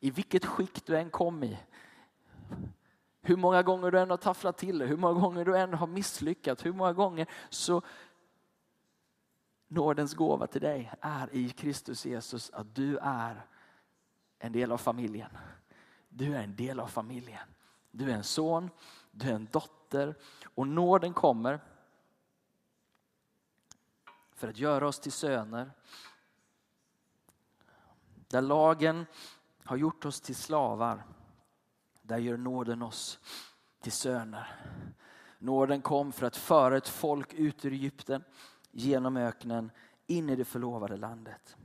I 0.00 0.10
vilket 0.10 0.44
skick 0.44 0.86
du 0.86 0.96
än 0.96 1.10
kom 1.10 1.44
i. 1.44 1.58
Hur 3.20 3.36
många 3.36 3.62
gånger 3.62 3.90
du 3.90 4.00
än 4.00 4.10
har 4.10 4.16
tafflat 4.16 4.58
till 4.58 4.78
det, 4.78 4.86
hur 4.86 4.96
många 4.96 5.20
gånger 5.20 5.44
du 5.44 5.56
än 5.56 5.74
har 5.74 5.86
misslyckats, 5.86 6.66
hur 6.66 6.72
många 6.72 6.92
gånger 6.92 7.26
så 7.50 7.82
nådens 9.68 10.14
gåva 10.14 10.46
till 10.46 10.60
dig 10.60 10.92
är 11.00 11.34
i 11.34 11.50
Kristus 11.50 12.06
Jesus 12.06 12.50
att 12.50 12.74
du 12.74 12.98
är 12.98 13.46
en 14.38 14.52
del 14.52 14.72
av 14.72 14.78
familjen. 14.78 15.30
Du 16.08 16.36
är 16.36 16.42
en 16.42 16.56
del 16.56 16.80
av 16.80 16.86
familjen. 16.86 17.48
Du 17.90 18.10
är 18.10 18.14
en 18.14 18.24
son, 18.24 18.70
du 19.10 19.28
är 19.28 19.34
en 19.34 19.48
dotter 19.52 20.14
och 20.54 20.68
nåden 20.68 21.14
kommer 21.14 21.60
för 24.44 24.50
att 24.50 24.58
göra 24.58 24.88
oss 24.88 24.98
till 24.98 25.12
söner. 25.12 25.70
Där 28.28 28.42
lagen 28.42 29.06
har 29.64 29.76
gjort 29.76 30.04
oss 30.04 30.20
till 30.20 30.36
slavar, 30.36 31.04
där 32.02 32.18
gör 32.18 32.36
nåden 32.36 32.82
oss 32.82 33.18
till 33.80 33.92
söner. 33.92 34.56
Nåden 35.38 35.82
kom 35.82 36.12
för 36.12 36.26
att 36.26 36.36
föra 36.36 36.76
ett 36.76 36.88
folk 36.88 37.34
ut 37.34 37.64
ur 37.64 37.72
Egypten, 37.72 38.24
genom 38.70 39.16
öknen, 39.16 39.70
in 40.06 40.30
i 40.30 40.36
det 40.36 40.44
förlovade 40.44 40.96
landet. 40.96 41.56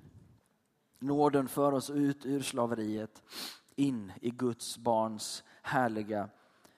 Nåden 1.00 1.48
för 1.48 1.72
oss 1.72 1.90
ut 1.90 2.26
ur 2.26 2.42
slaveriet, 2.42 3.24
in 3.76 4.12
i 4.22 4.30
Guds 4.30 4.78
barns 4.78 5.44
härliga 5.62 6.30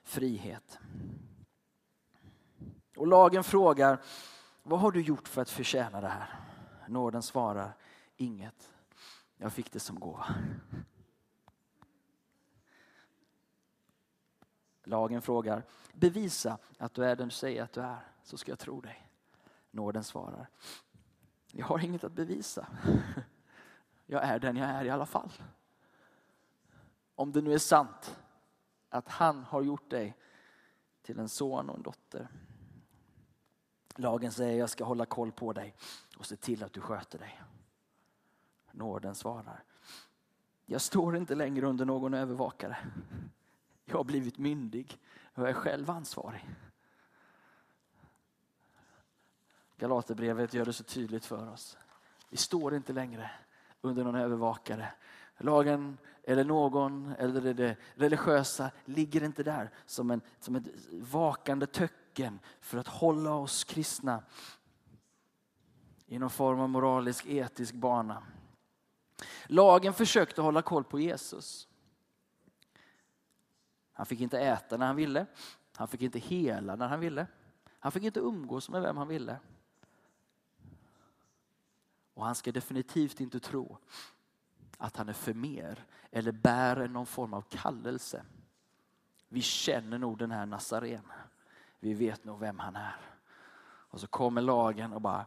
frihet. 0.03 0.79
Och 2.95 3.07
lagen 3.07 3.43
frågar, 3.43 4.01
vad 4.63 4.79
har 4.79 4.91
du 4.91 5.01
gjort 5.01 5.27
för 5.27 5.41
att 5.41 5.49
förtjäna 5.49 6.01
det 6.01 6.07
här? 6.07 6.39
Nåden 6.87 7.21
svarar, 7.21 7.73
inget. 8.15 8.73
Jag 9.37 9.53
fick 9.53 9.71
det 9.71 9.79
som 9.79 9.99
gåva. 9.99 10.35
Lagen 14.83 15.21
frågar, 15.21 15.63
bevisa 15.93 16.57
att 16.77 16.93
du 16.93 17.05
är 17.05 17.15
den 17.15 17.27
du 17.27 17.33
säger 17.33 17.63
att 17.63 17.73
du 17.73 17.81
är, 17.81 17.99
så 18.23 18.37
ska 18.37 18.51
jag 18.51 18.59
tro 18.59 18.81
dig. 18.81 19.07
Nåden 19.71 20.03
svarar, 20.03 20.47
jag 21.51 21.65
har 21.65 21.79
inget 21.79 22.03
att 22.03 22.11
bevisa. 22.11 22.67
Jag 24.05 24.23
är 24.23 24.39
den 24.39 24.57
jag 24.57 24.69
är 24.69 24.85
i 24.85 24.89
alla 24.89 25.05
fall. 25.05 25.31
Om 27.15 27.31
det 27.31 27.41
nu 27.41 27.53
är 27.53 27.57
sant 27.57 28.19
att 28.89 29.07
han 29.07 29.43
har 29.43 29.61
gjort 29.61 29.89
dig 29.89 30.17
till 31.01 31.19
en 31.19 31.29
son 31.29 31.69
och 31.69 31.75
en 31.75 31.83
dotter. 31.83 32.27
Lagen 34.01 34.31
säger 34.31 34.59
jag 34.59 34.69
ska 34.69 34.83
hålla 34.83 35.05
koll 35.05 35.31
på 35.31 35.53
dig 35.53 35.75
och 36.17 36.25
se 36.25 36.35
till 36.35 36.63
att 36.63 36.73
du 36.73 36.81
sköter 36.81 37.19
dig. 37.19 37.41
Nåden 38.71 39.15
svarar. 39.15 39.63
Jag 40.65 40.81
står 40.81 41.17
inte 41.17 41.35
längre 41.35 41.67
under 41.67 41.85
någon 41.85 42.13
övervakare. 42.13 42.77
Jag 43.85 43.97
har 43.97 44.03
blivit 44.03 44.37
myndig 44.37 44.99
och 45.33 45.43
jag 45.43 45.49
är 45.49 45.53
själv 45.53 45.89
ansvarig. 45.89 46.49
Galaterbrevet 49.77 50.53
gör 50.53 50.65
det 50.65 50.73
så 50.73 50.83
tydligt 50.83 51.25
för 51.25 51.49
oss. 51.49 51.77
Vi 52.29 52.37
står 52.37 52.75
inte 52.75 52.93
längre 52.93 53.31
under 53.81 54.03
någon 54.03 54.15
övervakare. 54.15 54.93
Lagen 55.37 55.97
eller 56.23 56.43
någon 56.43 57.15
eller 57.19 57.53
det 57.53 57.77
religiösa 57.93 58.71
ligger 58.85 59.23
inte 59.23 59.43
där 59.43 59.71
som, 59.85 60.11
en, 60.11 60.21
som 60.39 60.55
ett 60.55 60.67
vakande 60.91 61.65
töcken 62.11 62.39
för 62.61 62.77
att 62.77 62.87
hålla 62.87 63.33
oss 63.33 63.63
kristna 63.63 64.23
i 66.05 66.19
någon 66.19 66.29
form 66.29 66.59
av 66.59 66.69
moralisk 66.69 67.25
etisk 67.25 67.73
bana. 67.73 68.23
Lagen 69.47 69.93
försökte 69.93 70.41
hålla 70.41 70.61
koll 70.61 70.83
på 70.83 70.99
Jesus. 70.99 71.67
Han 73.93 74.05
fick 74.05 74.21
inte 74.21 74.39
äta 74.39 74.77
när 74.77 74.85
han 74.87 74.95
ville. 74.95 75.25
Han 75.75 75.87
fick 75.87 76.01
inte 76.01 76.19
hela 76.19 76.75
när 76.75 76.87
han 76.87 76.99
ville. 76.99 77.27
Han 77.79 77.91
fick 77.91 78.03
inte 78.03 78.19
umgås 78.19 78.69
med 78.69 78.81
vem 78.81 78.97
han 78.97 79.07
ville. 79.07 79.39
Och 82.13 82.25
han 82.25 82.35
ska 82.35 82.51
definitivt 82.51 83.19
inte 83.19 83.39
tro 83.39 83.77
att 84.77 84.97
han 84.97 85.09
är 85.09 85.13
för 85.13 85.33
mer 85.33 85.85
eller 86.11 86.31
bär 86.31 86.87
någon 86.87 87.05
form 87.05 87.33
av 87.33 87.41
kallelse. 87.41 88.25
Vi 89.29 89.41
känner 89.41 89.97
nog 89.97 90.17
den 90.17 90.31
här 90.31 90.45
Nazaren. 90.45 91.03
Vi 91.83 91.93
vet 91.93 92.23
nog 92.23 92.39
vem 92.39 92.59
han 92.59 92.75
är. 92.75 92.95
Och 93.63 93.99
så 93.99 94.07
kommer 94.07 94.41
lagen 94.41 94.93
och 94.93 95.01
bara 95.01 95.25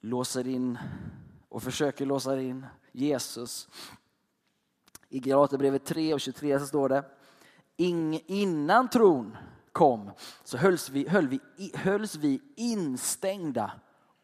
låser 0.00 0.48
in 0.48 0.78
och 1.48 1.62
försöker 1.62 2.06
låsa 2.06 2.40
in 2.40 2.66
Jesus. 2.92 3.68
I 5.08 5.20
Galaterbrevet 5.20 5.84
3 5.84 6.14
och 6.14 6.20
23 6.20 6.60
så 6.60 6.66
står 6.66 6.88
det 6.88 7.04
innan 8.26 8.90
tron 8.90 9.36
kom 9.72 10.10
så 10.44 10.56
hölls 10.56 10.88
vi, 10.88 11.08
höll 11.08 11.28
vi, 11.28 11.40
hölls 11.74 12.14
vi 12.14 12.40
instängda 12.56 13.72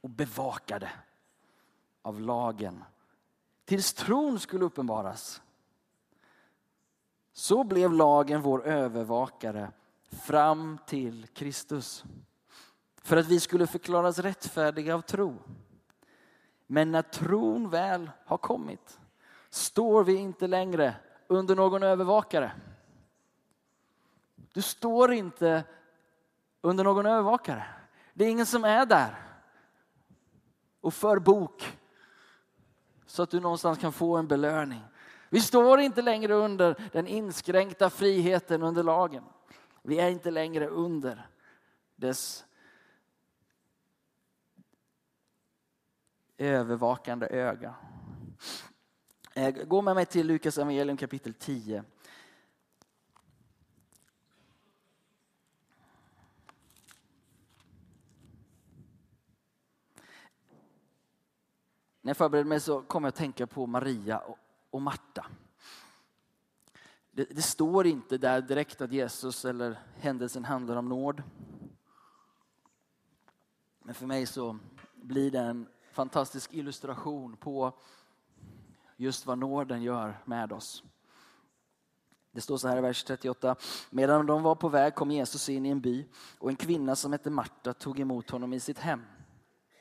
och 0.01 0.11
bevakade 0.11 0.91
av 2.03 2.21
lagen 2.21 2.85
tills 3.65 3.93
tron 3.93 4.41
skulle 4.41 4.65
uppenbaras. 4.65 5.43
Så 7.33 7.65
blev 7.65 7.93
lagen 7.93 8.43
vår 8.43 8.67
övervakare 8.67 9.73
fram 10.11 10.79
till 10.87 11.27
Kristus. 11.27 12.05
För 13.03 13.17
att 13.17 13.27
vi 13.27 13.41
skulle 13.41 13.67
förklaras 13.67 14.19
rättfärdiga 14.19 14.95
av 14.95 15.01
tro. 15.01 15.39
Men 16.67 16.93
när 16.93 17.03
tron 17.03 17.71
väl 17.71 18.11
har 18.25 18.39
kommit 18.39 19.01
står 19.51 20.05
vi 20.05 20.15
inte 20.15 20.47
längre 20.47 20.95
under 21.27 21.57
någon 21.57 21.83
övervakare. 21.83 22.53
Du 24.53 24.63
står 24.63 25.13
inte 25.13 25.65
under 26.61 26.85
någon 26.85 27.07
övervakare. 27.07 27.65
Det 28.15 28.25
är 28.25 28.29
ingen 28.29 28.47
som 28.47 28.65
är 28.65 28.87
där 28.87 29.33
och 30.81 30.95
för 30.95 31.19
bok 31.19 31.79
så 33.07 33.23
att 33.23 33.31
du 33.31 33.41
någonstans 33.41 33.79
kan 33.79 33.93
få 33.93 34.17
en 34.17 34.29
belöning. 34.29 34.83
Vi 35.33 35.41
står 35.41 35.81
inte 35.81 36.03
längre 36.03 36.35
under 36.35 36.89
den 36.93 37.07
inskränkta 37.07 37.91
friheten 37.91 38.63
under 38.63 38.83
lagen. 38.83 39.25
Vi 39.83 39.99
är 39.99 40.11
inte 40.11 40.31
längre 40.31 40.67
under 40.69 41.27
dess 41.97 42.45
övervakande 46.37 47.27
öga. 47.27 47.75
Eh, 49.35 49.55
gå 49.65 49.83
med 49.83 49.95
mig 49.95 50.07
till 50.07 50.27
Lukas 50.27 50.59
evangelium 50.59 50.97
kapitel 50.97 51.35
10. 51.35 51.85
När 62.01 62.11
jag 62.11 62.17
förberedde 62.17 62.49
mig 62.49 62.61
så 62.61 62.83
kom 62.83 63.05
jag 63.05 63.09
att 63.09 63.15
tänka 63.15 63.47
på 63.47 63.67
Maria 63.67 64.19
och, 64.19 64.39
och 64.73 64.83
Marta. 64.83 65.27
Det, 67.11 67.25
det, 67.25 67.43
står 67.43 67.87
inte 67.87 68.19
där 68.19 68.41
direkt 68.41 68.81
att 68.81 68.93
Jesus 68.93 69.45
eller 69.45 69.79
händelsen 69.97 70.45
handlar 70.45 70.77
om 70.77 70.89
nåd. 70.89 71.23
Men 73.83 73.95
för 73.95 74.07
mig 74.07 74.27
så 74.27 74.59
blir 74.95 75.31
det 75.31 75.41
en 75.41 75.69
fantastisk 75.93 76.55
illustration 76.55 77.37
på 77.37 77.79
just 78.97 79.27
vad 79.27 79.39
nåden 79.39 79.83
gör 79.83 80.23
med 80.25 80.53
oss. 80.53 80.83
Det 82.31 82.41
står 82.41 82.57
så 82.57 82.69
här 82.69 82.79
i 82.79 82.81
vers 82.81 83.05
38. 83.05 83.57
Medan 83.91 84.27
de 84.27 84.43
var 84.43 84.55
på 84.55 84.69
väg 84.69 84.95
kom 84.95 85.11
Jesus 85.11 85.49
in 85.49 85.67
i 85.67 85.69
en 85.69 85.81
by 85.81 86.07
och 86.39 86.51
en 86.51 86.57
kvinna 86.57 86.97
som 86.97 87.13
hette 87.13 87.31
Marta 87.31 87.75
tog 87.75 88.01
emot 88.01 88.31
honom 88.31 88.53
i 88.53 88.61
sitt 88.61 88.79
hem. 88.79 89.03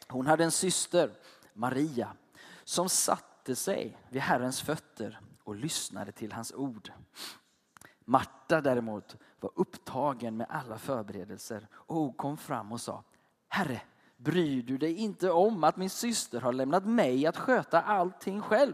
Hon 0.08 0.28
hade 0.28 0.44
en 0.44 0.52
syster 0.52 1.12
Maria, 1.54 2.16
som 2.64 2.90
satt 2.90 3.31
satte 3.42 3.56
sig 3.56 3.98
vid 4.10 4.22
Herrens 4.22 4.62
fötter 4.62 5.20
och 5.44 5.56
lyssnade 5.56 6.12
till 6.12 6.32
hans 6.32 6.54
ord. 6.54 6.92
Marta 8.06 8.62
däremot 8.62 9.18
var 9.40 9.52
upptagen 9.56 10.38
med 10.38 10.48
alla 10.50 10.78
förberedelser 10.78 11.68
och 11.72 11.96
hon 11.96 12.14
kom 12.14 12.38
fram 12.38 12.72
och 12.72 12.82
sa 12.82 13.04
Herre, 13.48 13.82
bryr 14.18 14.64
du 14.64 14.78
dig 14.78 14.96
inte 14.96 15.32
om 15.32 15.64
att 15.64 15.78
min 15.78 15.90
syster 15.90 16.42
har 16.42 16.54
lämnat 16.54 16.86
mig 16.86 17.26
att 17.26 17.38
sköta 17.38 17.82
allting 17.82 18.42
själv? 18.42 18.74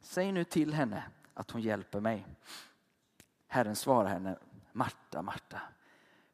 Säg 0.00 0.32
nu 0.32 0.44
till 0.44 0.74
henne 0.74 1.04
att 1.34 1.50
hon 1.50 1.62
hjälper 1.62 2.00
mig. 2.00 2.26
Herren 3.46 3.76
svarar 3.76 4.08
henne, 4.08 4.38
Marta, 4.72 5.22
Marta, 5.22 5.60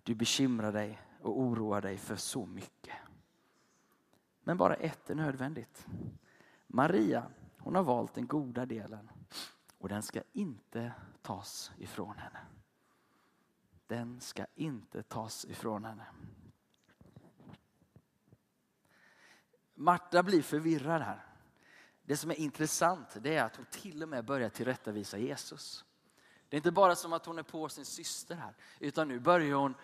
du 0.02 0.14
bekymrar 0.14 0.72
dig 0.72 0.98
och 1.22 1.40
oroar 1.40 1.80
dig 1.80 1.98
för 1.98 2.16
så 2.16 2.46
mycket. 2.46 2.96
Men 4.42 4.56
bara 4.56 4.74
ett 4.74 5.10
är 5.10 5.14
nödvändigt. 5.14 5.86
Maria, 6.66 7.30
hon 7.58 7.74
har 7.74 7.82
valt 7.82 8.14
den 8.14 8.26
goda 8.26 8.66
delen 8.66 9.10
och 9.78 9.88
den 9.88 10.02
ska 10.02 10.22
inte 10.32 10.92
tas 11.22 11.72
ifrån 11.78 12.18
henne. 12.18 12.40
Den 13.86 14.20
ska 14.20 14.46
inte 14.54 15.02
tas 15.02 15.44
ifrån 15.44 15.84
henne. 15.84 16.06
Marta 19.74 20.22
blir 20.22 20.42
förvirrad 20.42 21.02
här. 21.02 21.26
Det 22.02 22.16
som 22.16 22.30
är 22.30 22.34
intressant 22.34 23.16
det 23.20 23.36
är 23.36 23.44
att 23.44 23.56
hon 23.56 23.66
till 23.70 24.02
och 24.02 24.08
med 24.08 24.24
börjar 24.24 24.48
tillrättavisa 24.48 25.18
Jesus. 25.18 25.84
Det 26.48 26.56
är 26.56 26.58
inte 26.58 26.72
bara 26.72 26.96
som 26.96 27.12
att 27.12 27.26
hon 27.26 27.38
är 27.38 27.42
på 27.42 27.68
sin 27.68 27.84
syster 27.84 28.34
här, 28.34 28.54
utan 28.80 29.08
nu 29.08 29.20
börjar 29.20 29.56
hon 29.56 29.74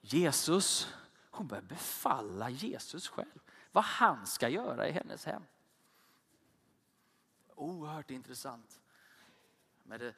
Jesus, 0.00 0.94
hon 1.30 1.46
börjar 1.46 1.62
befalla 1.62 2.50
Jesus 2.50 3.08
själv. 3.08 3.38
Vad 3.72 3.84
han 3.84 4.26
ska 4.26 4.48
göra 4.48 4.88
i 4.88 4.92
hennes 4.92 5.24
hem. 5.24 5.42
Oerhört 7.54 8.10
intressant. 8.10 8.80
Med 9.82 10.00
det 10.00 10.14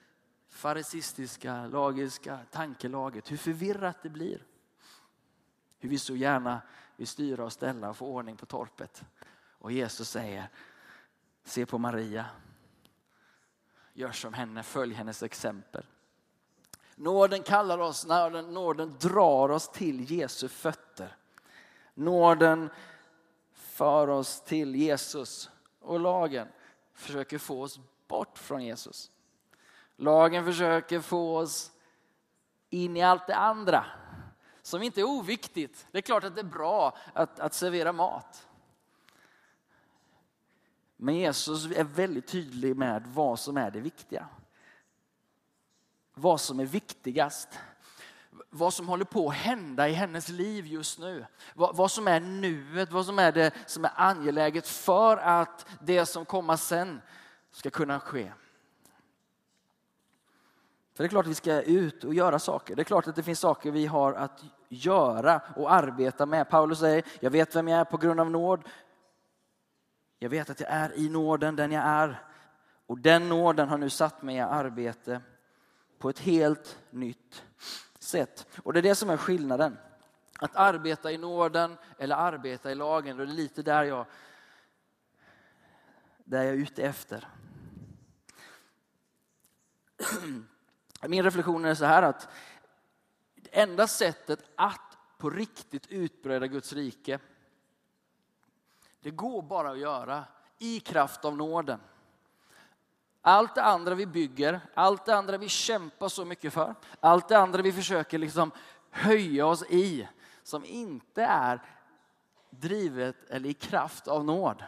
farisistiska, 0.49 1.67
lagiska 1.67 2.41
tankelaget. 2.51 3.31
Hur 3.31 3.37
förvirrat 3.37 4.03
det 4.03 4.11
blir. 4.11 4.47
Hur 5.79 5.89
vi 5.89 5.99
så 5.99 6.17
gärna 6.17 6.63
vill 6.97 7.07
styra 7.07 7.45
och 7.45 7.53
ställa 7.53 7.91
och 7.91 7.97
få 7.97 8.07
ordning 8.07 8.37
på 8.37 8.47
torpet. 8.47 9.05
Och 9.59 9.73
Jesus 9.73 10.11
säger, 10.11 10.49
se 11.45 11.67
på 11.67 11.79
Maria. 11.79 12.27
Gör 13.93 14.13
som 14.13 14.35
henne, 14.35 14.63
följ 14.63 14.95
hennes 14.95 15.23
exempel. 15.23 15.87
Nåden 16.95 17.43
kallar 17.43 17.79
oss, 17.79 18.07
nåden 18.07 18.97
drar 19.01 19.49
oss 19.49 19.69
till 19.69 20.11
Jesu 20.11 20.49
fötter. 20.49 21.17
Nåden 21.95 22.71
för 23.81 24.09
oss 24.09 24.41
till 24.41 24.75
Jesus 24.75 25.51
och 25.79 26.01
lagen 26.01 26.49
försöker 26.95 27.39
få 27.39 27.63
oss 27.63 27.81
bort 28.09 28.39
från 28.39 28.65
Jesus. 28.65 29.11
Lagen 29.97 30.45
försöker 30.45 31.01
få 31.01 31.39
oss 31.39 31.73
in 32.71 32.97
i 32.97 33.03
allt 33.03 33.27
det 33.27 33.37
andra 33.37 33.87
som 34.63 34.83
inte 34.83 35.01
är 35.01 35.05
oviktigt. 35.05 35.87
Det 35.91 35.99
är 35.99 36.03
klart 36.03 36.25
att 36.25 36.35
det 36.35 36.41
är 36.41 36.45
bra 36.45 36.97
att, 37.13 37.41
att 37.41 37.55
servera 37.55 37.93
mat. 37.93 38.49
Men 40.97 41.15
Jesus 41.15 41.67
är 41.67 41.85
väldigt 41.85 42.27
tydlig 42.27 42.77
med 42.77 43.07
vad 43.07 43.39
som 43.39 43.57
är 43.57 43.71
det 43.71 43.81
viktiga. 43.81 44.29
Vad 46.15 46.41
som 46.41 46.61
är 46.61 46.67
viktigast. 46.67 47.49
Vad 48.51 48.75
som 48.75 48.89
håller 48.89 49.05
på 49.05 49.29
att 49.29 49.35
hända 49.35 49.89
i 49.89 49.93
hennes 49.93 50.29
liv 50.29 50.67
just 50.67 50.99
nu. 50.99 51.27
Vad, 51.55 51.77
vad 51.77 51.91
som 51.91 52.09
är 52.09 52.21
nuet, 52.21 52.93
vad 52.93 53.07
som 53.07 53.19
är 53.19 53.33
det 53.33 53.55
som 53.67 53.85
är 53.85 53.93
angeläget 53.95 54.69
för 54.69 55.17
att 55.17 55.67
det 55.81 56.07
som 56.07 56.25
kommer 56.25 56.57
sen 56.57 57.01
ska 57.51 57.71
kunna 57.71 58.01
ske. 58.01 58.33
För 60.95 61.05
det 61.05 61.07
är 61.07 61.09
klart 61.09 61.25
att 61.25 61.31
vi 61.31 61.35
ska 61.35 61.63
ut 61.63 62.05
och 62.05 62.15
göra 62.15 62.39
saker. 62.39 62.77
Det 62.77 62.83
är 62.83 62.85
klart 62.85 63.07
att 63.07 63.17
det 63.17 63.23
finns 63.23 63.41
saker 63.41 63.71
vi 63.71 63.87
har 63.87 64.13
att 64.13 64.45
göra 64.69 65.43
och 65.57 65.73
arbeta 65.73 66.27
med. 66.27 66.51
Paulus 66.51 66.79
säger, 66.79 67.05
jag 67.21 67.31
vet 67.31 67.57
vem 67.57 67.69
jag 67.69 67.81
är 67.81 67.85
på 67.85 67.97
grund 67.97 68.21
av 68.21 68.31
nåd. 68.31 68.69
Jag 70.19 70.31
vet 70.31 70.51
att 70.51 70.61
jag 70.61 70.71
är 70.71 70.99
i 70.99 71.09
nåden, 71.09 71.57
den 71.57 71.73
jag 71.73 71.85
är. 71.85 72.23
Och 72.87 72.99
den 72.99 73.29
nåden 73.29 73.69
har 73.69 73.79
nu 73.79 73.91
satt 73.91 74.23
mig 74.23 74.37
i 74.37 74.41
arbete 74.41 75.21
på 75.99 76.11
ett 76.11 76.19
helt 76.19 76.79
nytt 76.91 77.45
sätt. 78.03 78.47
Och 78.63 78.73
det 78.73 78.81
är 78.81 78.83
det 78.83 78.95
som 78.95 79.11
är 79.11 79.17
skillnaden. 79.17 79.79
Att 80.39 80.57
arbeta 80.57 81.13
i 81.13 81.19
nåden 81.19 81.77
eller 81.99 82.17
arbeta 82.17 82.73
i 82.73 82.75
lagen. 82.75 83.21
Och 83.21 83.27
det 83.27 83.33
är 83.33 83.37
lite 83.37 83.63
där 83.63 83.85
jag, 83.85 84.07
där 86.25 86.43
jag 86.43 86.55
är 86.55 86.59
ute 86.59 86.83
efter. 86.83 87.29
Min 91.09 91.23
reflektion 91.23 91.65
är 91.65 91.75
så 91.75 91.85
här 91.85 92.03
att 92.03 92.29
det 93.35 93.61
enda 93.61 93.87
sättet 93.87 94.45
att 94.57 94.99
på 95.19 95.31
riktigt 95.31 95.87
utbreda 95.87 96.47
Guds 96.47 96.73
rike 96.73 97.19
det 99.01 99.11
går 99.11 99.43
bara 99.43 99.71
att 99.71 99.79
göra 99.79 100.25
i 100.59 100.81
kraft 100.81 101.25
av 101.25 101.37
nåden. 101.37 101.81
Allt 103.23 103.55
det 103.55 103.63
andra 103.63 103.95
vi 103.95 104.07
bygger, 104.07 104.61
allt 104.75 105.07
det 105.07 105.17
andra 105.17 105.39
vi 105.39 105.49
kämpar 105.49 106.09
så 106.09 106.25
mycket 106.25 106.53
för, 106.53 106.75
allt 107.01 107.29
det 107.29 107.39
andra 107.39 107.63
vi 107.63 107.73
försöker 107.73 108.19
liksom 108.19 108.51
höja 108.91 109.47
oss 109.47 109.63
i, 109.71 110.09
som 110.43 110.65
inte 110.65 111.23
är 111.23 111.63
drivet 112.51 113.17
eller 113.31 113.49
i 113.49 113.55
kraft 113.55 114.09
av 114.09 114.25
nåd. 114.25 114.65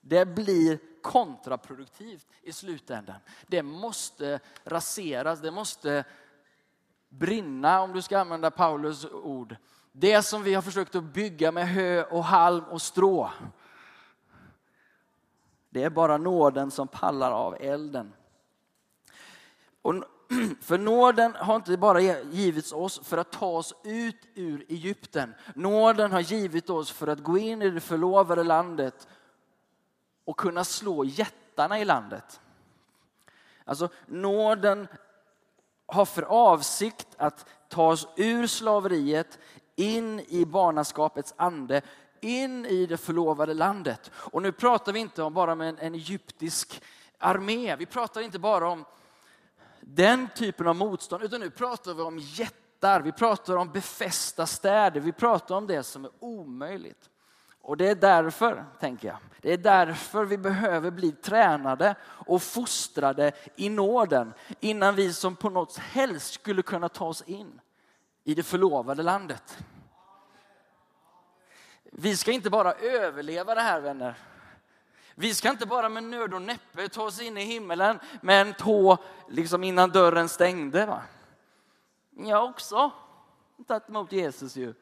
Det 0.00 0.26
blir 0.26 0.78
kontraproduktivt 1.02 2.26
i 2.42 2.52
slutändan. 2.52 3.16
Det 3.46 3.62
måste 3.62 4.40
raseras, 4.64 5.40
det 5.40 5.50
måste 5.50 6.04
brinna 7.08 7.80
om 7.80 7.92
du 7.92 8.02
ska 8.02 8.18
använda 8.18 8.50
Paulus 8.50 9.04
ord. 9.04 9.56
Det 9.92 10.22
som 10.22 10.42
vi 10.42 10.54
har 10.54 10.62
försökt 10.62 10.94
att 10.94 11.04
bygga 11.04 11.52
med 11.52 11.68
hö 11.68 12.04
och 12.04 12.24
halm 12.24 12.64
och 12.64 12.82
strå. 12.82 13.30
Det 15.72 15.82
är 15.82 15.90
bara 15.90 16.16
nåden 16.16 16.70
som 16.70 16.88
pallar 16.88 17.30
av 17.32 17.56
elden. 17.60 18.12
Och 19.82 19.94
för 20.60 20.78
nåden 20.78 21.34
har 21.34 21.56
inte 21.56 21.76
bara 21.76 22.00
givits 22.00 22.72
oss 22.72 23.00
för 23.04 23.18
att 23.18 23.32
ta 23.32 23.46
oss 23.46 23.74
ut 23.84 24.28
ur 24.34 24.66
Egypten. 24.68 25.34
Nåden 25.54 26.12
har 26.12 26.20
givit 26.20 26.70
oss 26.70 26.90
för 26.90 27.06
att 27.06 27.22
gå 27.22 27.38
in 27.38 27.62
i 27.62 27.70
det 27.70 27.80
förlovade 27.80 28.42
landet 28.42 29.08
och 30.24 30.36
kunna 30.36 30.64
slå 30.64 31.04
jättarna 31.04 31.78
i 31.78 31.84
landet. 31.84 32.40
Alltså 33.64 33.88
nåden 34.06 34.88
har 35.86 36.04
för 36.04 36.22
avsikt 36.22 37.08
att 37.16 37.46
ta 37.68 37.92
oss 37.92 38.08
ur 38.16 38.46
slaveriet 38.46 39.38
in 39.76 40.20
i 40.20 40.44
barnaskapets 40.44 41.34
ande, 41.36 41.82
in 42.22 42.66
i 42.66 42.86
det 42.86 42.96
förlovade 42.96 43.54
landet. 43.54 44.10
Och 44.14 44.42
nu 44.42 44.52
pratar 44.52 44.92
vi 44.92 45.00
inte 45.00 45.22
om 45.22 45.34
bara 45.34 45.52
om 45.52 45.60
en, 45.60 45.78
en 45.78 45.94
egyptisk 45.94 46.82
armé. 47.18 47.76
Vi 47.76 47.86
pratar 47.86 48.20
inte 48.20 48.38
bara 48.38 48.68
om 48.68 48.84
den 49.80 50.28
typen 50.34 50.66
av 50.68 50.76
motstånd, 50.76 51.22
utan 51.22 51.40
nu 51.40 51.50
pratar 51.50 51.94
vi 51.94 52.02
om 52.02 52.18
jättar. 52.18 53.00
Vi 53.00 53.12
pratar 53.12 53.56
om 53.56 53.72
befästa 53.72 54.46
städer. 54.46 55.00
Vi 55.00 55.12
pratar 55.12 55.54
om 55.54 55.66
det 55.66 55.82
som 55.82 56.04
är 56.04 56.10
omöjligt. 56.18 57.08
Och 57.62 57.76
det 57.76 57.88
är 57.88 57.94
därför, 57.94 58.64
tänker 58.80 59.08
jag, 59.08 59.16
det 59.40 59.52
är 59.52 59.56
därför 59.56 60.24
vi 60.24 60.38
behöver 60.38 60.90
bli 60.90 61.12
tränade 61.12 61.94
och 62.04 62.42
fostrade 62.42 63.32
i 63.56 63.68
nåden 63.68 64.32
innan 64.60 64.94
vi 64.94 65.12
som 65.12 65.36
på 65.36 65.50
något 65.50 65.76
helst 65.76 66.34
skulle 66.34 66.62
kunna 66.62 66.88
ta 66.88 67.06
oss 67.06 67.22
in 67.22 67.60
i 68.24 68.34
det 68.34 68.42
förlovade 68.42 69.02
landet. 69.02 69.58
Vi 71.94 72.16
ska 72.16 72.32
inte 72.32 72.50
bara 72.50 72.72
överleva 72.72 73.54
det 73.54 73.60
här 73.60 73.80
vänner. 73.80 74.14
Vi 75.14 75.34
ska 75.34 75.50
inte 75.50 75.66
bara 75.66 75.88
med 75.88 76.04
nöd 76.04 76.34
och 76.34 76.42
näppe 76.42 76.88
ta 76.88 77.02
oss 77.02 77.20
in 77.20 77.38
i 77.38 77.44
himmelen 77.44 78.00
med 78.20 78.40
en 78.40 78.54
tå 78.54 78.98
liksom 79.28 79.64
innan 79.64 79.90
dörren 79.90 80.28
stängde. 80.28 80.86
Va? 80.86 81.02
Jag 82.10 82.36
har 82.36 82.48
också 82.48 82.90
tagit 83.66 83.88
emot 83.88 84.12
Jesus 84.12 84.56
ju. 84.56 84.74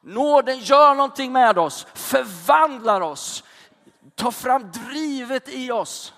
Nåden 0.00 0.58
gör 0.58 0.94
någonting 0.94 1.32
med 1.32 1.58
oss, 1.58 1.86
förvandlar 1.94 3.00
oss, 3.00 3.44
tar 4.14 4.30
fram 4.30 4.70
drivet 4.70 5.48
i 5.48 5.70
oss. 5.70 6.14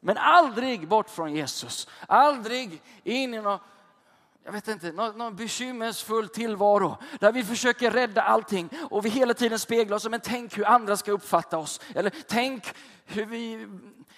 Men 0.00 0.16
aldrig 0.16 0.88
bort 0.88 1.10
från 1.10 1.34
Jesus, 1.34 1.88
aldrig 2.06 2.82
in 3.04 3.34
i 3.34 3.40
någon 3.40 3.58
jag 4.48 4.52
vet 4.52 4.68
inte, 4.68 4.92
någon, 4.92 5.18
någon 5.18 5.36
bekymmersfull 5.36 6.28
tillvaro 6.28 6.96
där 7.20 7.32
vi 7.32 7.44
försöker 7.44 7.90
rädda 7.90 8.22
allting 8.22 8.70
och 8.90 9.04
vi 9.06 9.08
hela 9.08 9.34
tiden 9.34 9.58
speglar 9.58 9.96
oss. 9.96 10.08
Men 10.08 10.20
tänk 10.20 10.58
hur 10.58 10.66
andra 10.66 10.96
ska 10.96 11.12
uppfatta 11.12 11.58
oss. 11.58 11.80
Eller 11.94 12.12
tänk 12.28 12.74
hur 13.06 13.26
vi... 13.26 13.68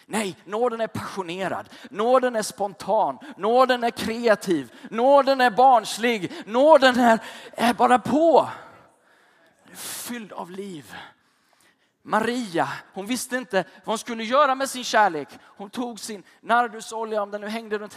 Nej, 0.07 0.37
nåden 0.45 0.81
är 0.81 0.87
passionerad. 0.87 1.69
Nåden 1.91 2.37
är 2.37 2.43
spontan. 2.43 3.19
Nåden 3.37 3.85
är 3.85 3.91
kreativ. 3.91 4.73
Nåden 4.91 5.41
är 5.41 5.51
barnslig. 5.51 6.33
Nåden 6.47 6.99
är, 6.99 7.19
är 7.53 7.75
bara 7.75 7.99
på. 7.99 8.49
Fylld 9.75 10.33
av 10.33 10.51
liv. 10.51 10.95
Maria, 12.03 12.69
hon 12.93 13.07
visste 13.07 13.37
inte 13.37 13.57
vad 13.57 13.93
hon 13.93 13.99
skulle 13.99 14.25
göra 14.25 14.55
med 14.55 14.71
sin 14.71 14.85
kärlek. 14.85 15.29
Hon 15.43 15.71
tog 15.71 16.01
sin 16.01 16.23
nardusolja, 16.41 17.23
om 17.23 17.31
den 17.31 17.41
nu 17.41 17.49
hängde 17.49 17.79
runt 17.79 17.97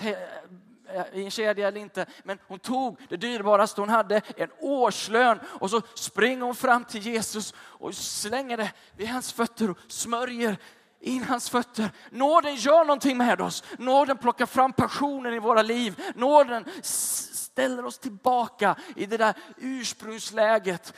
Eh, 0.89 1.19
i 1.19 1.23
en 1.23 1.31
kedja 1.31 1.67
eller 1.67 1.81
inte. 1.81 2.05
Men 2.23 2.39
hon 2.47 2.59
tog 2.59 2.99
det 3.09 3.17
dyrbaraste 3.17 3.81
hon 3.81 3.89
hade, 3.89 4.21
en 4.37 4.49
årslön. 4.59 5.39
Och 5.45 5.69
så 5.69 5.81
springer 5.95 6.41
hon 6.41 6.55
fram 6.55 6.85
till 6.85 7.01
Jesus 7.01 7.53
och 7.57 7.95
slänger 7.95 8.57
det 8.57 8.71
vid 8.95 9.07
hans 9.07 9.33
fötter 9.33 9.69
och 9.69 9.77
smörjer 9.87 10.57
in 10.99 11.23
hans 11.23 11.49
fötter. 11.49 11.89
Nåden 12.09 12.55
gör 12.55 12.85
någonting 12.85 13.17
med 13.17 13.41
oss. 13.41 13.63
Nåden 13.77 14.17
plockar 14.17 14.45
fram 14.45 14.73
passionen 14.73 15.33
i 15.33 15.39
våra 15.39 15.61
liv. 15.61 16.01
Nåden 16.15 16.65
ställer 16.81 17.85
oss 17.85 17.99
tillbaka 17.99 18.75
i 18.95 19.05
det 19.05 19.17
där 19.17 19.33
ursprungsläget 19.57 20.93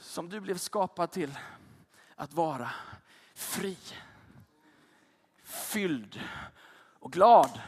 som 0.00 0.28
du 0.28 0.40
blev 0.40 0.58
skapad 0.58 1.10
till 1.10 1.38
att 2.16 2.32
vara. 2.32 2.70
Fri, 3.34 3.76
fylld 5.44 6.20
och 6.98 7.12
glad. 7.12 7.60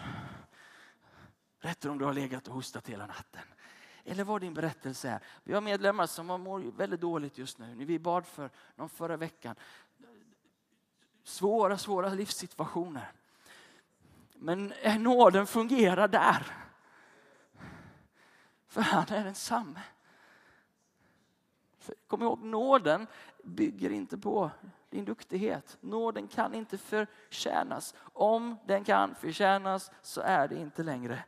Berätta 1.67 1.91
om 1.91 1.99
du 1.99 2.05
har 2.05 2.13
legat 2.13 2.49
och 2.49 2.55
hostat 2.55 2.89
hela 2.89 3.07
natten. 3.07 3.43
Eller 4.05 4.25
vad 4.25 4.41
din 4.41 4.55
berättelse 4.55 5.09
är. 5.09 5.21
Vi 5.45 5.55
har 5.55 5.61
medlemmar 5.61 6.07
som 6.07 6.27
mår 6.27 6.77
väldigt 6.77 7.01
dåligt 7.01 7.39
just 7.39 7.59
nu. 7.59 7.75
Vi 7.75 7.99
bad 7.99 8.27
för 8.27 8.51
någon 8.77 8.89
förra 8.89 9.17
veckan. 9.17 9.57
Svåra, 11.23 11.79
svåra 11.79 12.09
livssituationer. 12.09 13.13
Men 14.35 14.73
nåden 14.99 15.47
fungerar 15.47 16.09
där. 16.09 16.47
För 18.67 18.81
han 18.81 19.09
är 19.09 19.25
densamme. 19.25 19.83
Kom 22.07 22.23
ihåg, 22.23 22.43
nåden 22.43 23.07
bygger 23.45 23.91
inte 23.91 24.19
på 24.19 24.51
din 24.91 25.05
duktighet. 25.05 25.77
Nåden 25.81 26.29
kan 26.29 26.55
inte 26.55 26.79
förtjänas. 26.79 27.95
Om 27.99 28.57
den 28.67 28.85
kan 28.85 29.15
förtjänas 29.15 29.91
så 30.03 30.21
är 30.21 30.49
det 30.49 30.57
inte 30.57 30.83
längre 30.83 31.25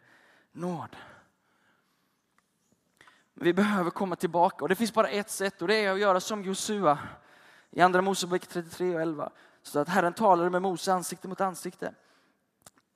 nåd. 0.59 0.97
Vi 3.35 3.53
behöver 3.53 3.91
komma 3.91 4.17
tillbaka 4.17 4.65
och 4.65 4.69
det 4.69 4.75
finns 4.75 4.93
bara 4.93 5.09
ett 5.09 5.31
sätt 5.31 5.63
och 5.63 5.69
det 5.69 5.75
är 5.75 5.93
att 5.93 6.01
göra 6.01 6.21
som 6.21 6.43
Josua 6.43 6.99
i 7.71 7.81
Andra 7.81 8.03
Mosebok 8.03 8.47
33 8.47 8.95
och 8.95 9.01
11. 9.01 9.31
Så 9.63 9.79
att 9.79 9.89
Herren 9.89 10.13
talade 10.13 10.51
med 10.51 10.63
Mose 10.63 10.93
ansikte 10.93 11.29
mot 11.29 11.41
ansikte. 11.41 11.95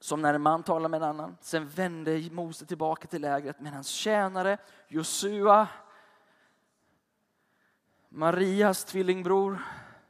Som 0.01 0.23
när 0.23 0.35
en 0.35 0.43
man 0.43 0.63
talar 0.63 0.89
med 0.89 1.03
en 1.03 1.09
annan. 1.09 1.37
Sen 1.41 1.69
vände 1.69 2.29
Mose 2.31 2.67
tillbaka 2.67 3.09
till 3.09 3.23
lägret 3.23 3.61
med 3.61 3.73
hans 3.73 3.89
tjänare 3.89 4.59
Josua, 4.89 5.69
Marias 8.09 8.85
tvillingbror, 8.85 9.59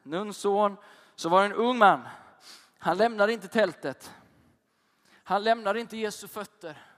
Nuns 0.02 0.36
son, 0.36 0.76
så 1.14 1.28
var 1.28 1.40
det 1.40 1.46
en 1.46 1.52
ung 1.52 1.78
man. 1.78 2.00
Han 2.78 2.96
lämnade 2.96 3.32
inte 3.32 3.48
tältet. 3.48 4.14
Han 5.24 5.44
lämnade 5.44 5.80
inte 5.80 5.96
Jesu 5.96 6.28
fötter. 6.28 6.91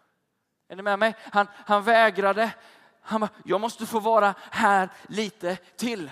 Är 0.69 0.77
ni 0.77 0.83
med 0.83 0.99
mig? 0.99 1.15
Han, 1.33 1.47
han 1.67 1.83
vägrade. 1.83 2.51
Han 3.01 3.21
bara, 3.21 3.31
jag 3.45 3.61
måste 3.61 3.87
få 3.87 4.01
vara 4.01 4.35
här 4.51 4.89
lite 5.09 5.57
till. 5.57 6.11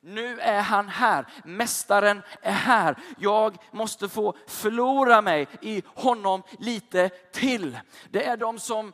Nu 0.00 0.40
är 0.40 0.60
han 0.60 0.88
här. 0.88 1.26
Mästaren 1.44 2.22
är 2.42 2.52
här. 2.52 2.96
Jag 3.18 3.56
måste 3.70 4.08
få 4.08 4.36
förlora 4.46 5.22
mig 5.22 5.48
i 5.60 5.82
honom 5.86 6.42
lite 6.58 7.08
till. 7.08 7.78
Det 8.10 8.26
är 8.26 8.36
de 8.36 8.58
som 8.58 8.92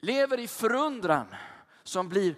lever 0.00 0.40
i 0.40 0.48
förundran 0.48 1.26
som 1.82 2.08
blir 2.08 2.34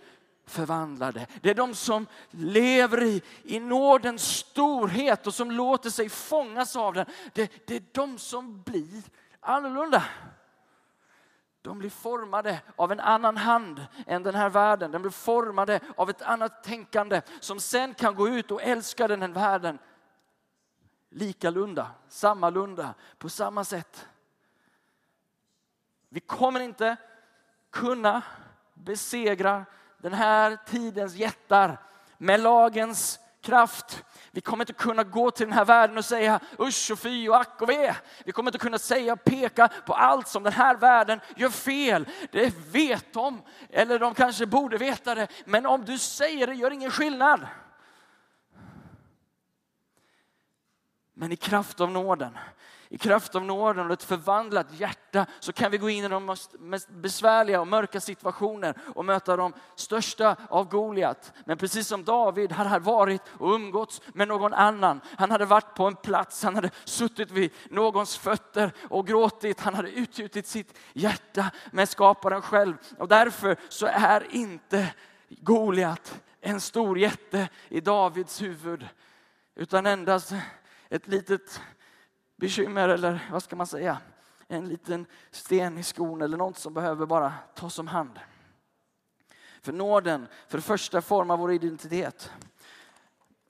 förvandlade. 0.47 1.27
Det 1.41 1.51
är 1.51 1.55
de 1.55 1.75
som 1.75 2.07
lever 2.31 3.03
i, 3.03 3.23
i 3.43 3.61
nådens 3.61 4.23
storhet 4.23 5.27
och 5.27 5.35
som 5.35 5.51
låter 5.51 5.91
sig 5.91 6.09
fångas 6.09 6.77
av 6.77 6.95
den. 6.95 7.07
Det, 7.33 7.67
det 7.67 7.77
är 7.77 7.83
de 7.93 8.19
som 8.19 8.63
blir 8.63 9.03
annorlunda. 9.41 10.03
De 11.67 11.79
blir 11.79 11.91
formade 11.91 12.61
av 12.77 12.93
en 12.93 13.01
annan 13.01 13.37
hand 13.37 13.87
än 14.07 14.23
den 14.23 14.35
här 14.35 14.51
världen. 14.51 14.91
De 14.91 15.03
blir 15.03 15.13
formade 15.13 15.81
av 15.97 16.11
ett 16.11 16.23
annat 16.23 16.65
tänkande 16.65 17.23
som 17.41 17.61
sen 17.61 17.95
kan 17.95 18.15
gå 18.15 18.29
ut 18.29 18.51
och 18.51 18.63
älska 18.63 19.09
den 19.09 19.23
här 19.23 19.29
världen 19.29 19.79
likalunda, 21.11 21.91
sammalunda, 22.09 22.95
på 23.19 23.29
samma 23.29 23.65
sätt. 23.65 24.09
Vi 26.09 26.21
kommer 26.21 26.61
inte 26.61 26.97
kunna 27.71 28.23
besegra 28.75 29.65
den 29.99 30.13
här 30.13 30.59
tidens 30.67 31.15
jättar 31.15 31.79
med 32.19 32.41
lagens 32.41 33.21
kraft. 33.47 34.05
Vi 34.31 34.41
kommer 34.41 34.63
inte 34.63 34.73
kunna 34.73 35.05
gå 35.05 35.31
till 35.31 35.47
den 35.47 35.53
här 35.53 35.65
världen 35.65 35.99
och 35.99 36.05
säga 36.05 36.41
usch 36.61 36.91
och 36.93 36.99
fy 36.99 37.29
och 37.29 37.37
ack 37.37 37.63
och 37.63 37.69
ve. 37.69 37.95
Vi 38.25 38.33
kommer 38.33 38.51
inte 38.51 38.59
kunna 38.59 38.79
säga 38.79 39.13
och 39.13 39.25
peka 39.25 39.69
på 39.87 39.95
allt 39.95 40.29
som 40.29 40.43
den 40.43 40.53
här 40.53 40.77
världen 40.77 41.21
gör 41.37 41.49
fel. 41.49 42.09
Det 42.33 42.55
vet 42.71 43.13
de, 43.13 43.43
eller 43.71 43.99
de 43.99 44.15
kanske 44.15 44.47
borde 44.47 44.77
veta 44.77 45.15
det. 45.15 45.29
Men 45.45 45.67
om 45.67 45.85
du 45.85 45.99
säger 45.99 46.47
det 46.47 46.55
gör 46.55 46.71
ingen 46.71 46.91
skillnad. 46.91 47.41
Men 51.19 51.33
i 51.33 51.37
kraft 51.37 51.81
av 51.81 51.91
nåden 51.91 52.39
i 52.89 52.99
kraft 52.99 53.35
av 53.35 53.45
nåden 53.45 53.87
och 53.87 53.93
ett 53.93 54.03
förvandlat 54.03 54.67
hjärta 54.73 55.27
så 55.41 55.53
kan 55.53 55.71
vi 55.71 55.79
gå 55.79 55.91
in 55.91 56.05
i 56.05 56.09
de 56.09 56.37
mest 56.59 56.89
besvärliga 56.89 57.61
och 57.61 57.69
mörka 57.69 58.01
situationer 58.01 58.75
och 58.95 59.05
möta 59.05 59.37
de 59.37 59.53
största 59.75 60.37
av 60.49 60.69
Goliat. 60.69 61.33
Men 61.45 61.59
precis 61.59 61.89
som 61.89 62.05
David 62.05 62.53
han 62.53 62.67
hade 62.67 62.85
varit 62.85 63.23
och 63.39 63.55
umgåtts 63.55 64.03
med 64.13 64.29
någon 64.29 64.55
annan. 64.55 65.01
Han 65.19 65.31
hade 65.31 65.45
varit 65.45 65.75
på 65.75 65.87
en 65.87 65.97
plats, 65.97 66.43
han 66.43 66.55
hade 66.55 66.71
suttit 66.85 67.31
vid 67.31 67.51
någons 67.71 68.17
fötter 68.17 68.73
och 68.89 69.07
gråtit. 69.07 69.61
Han 69.61 69.75
hade 69.75 69.91
utgjutit 69.91 70.47
sitt 70.47 70.79
hjärta 70.93 71.51
med 71.71 71.89
skaparen 71.89 72.43
själv. 72.43 72.77
Och 72.99 73.09
därför 73.09 73.57
så 73.69 73.87
är 73.87 74.27
inte 74.31 74.95
Goliat 75.29 76.21
en 76.41 76.61
stor 76.61 76.99
jätte 76.99 77.49
i 77.69 77.81
Davids 77.81 78.43
huvud. 78.43 78.89
Utan 79.55 79.87
endast 79.87 80.33
ett 80.88 81.09
litet 81.09 81.61
bekymmer 82.37 82.88
eller 82.88 83.29
vad 83.31 83.42
ska 83.42 83.57
man 83.57 83.66
säga, 83.66 83.99
en 84.49 84.68
liten 84.68 85.07
sten 85.31 85.79
i 85.79 85.83
skon 85.83 86.22
eller 86.22 86.37
något 86.37 86.59
som 86.59 86.75
behöver 86.75 87.07
bara 87.07 87.33
tas 87.55 87.79
om 87.79 87.87
hand. 87.87 88.20
För 89.62 89.72
nåden, 89.72 90.27
för 90.49 90.59
det 90.59 90.62
första 90.62 91.01
formar 91.01 91.37
vår 91.37 91.53
identitet. 91.53 92.33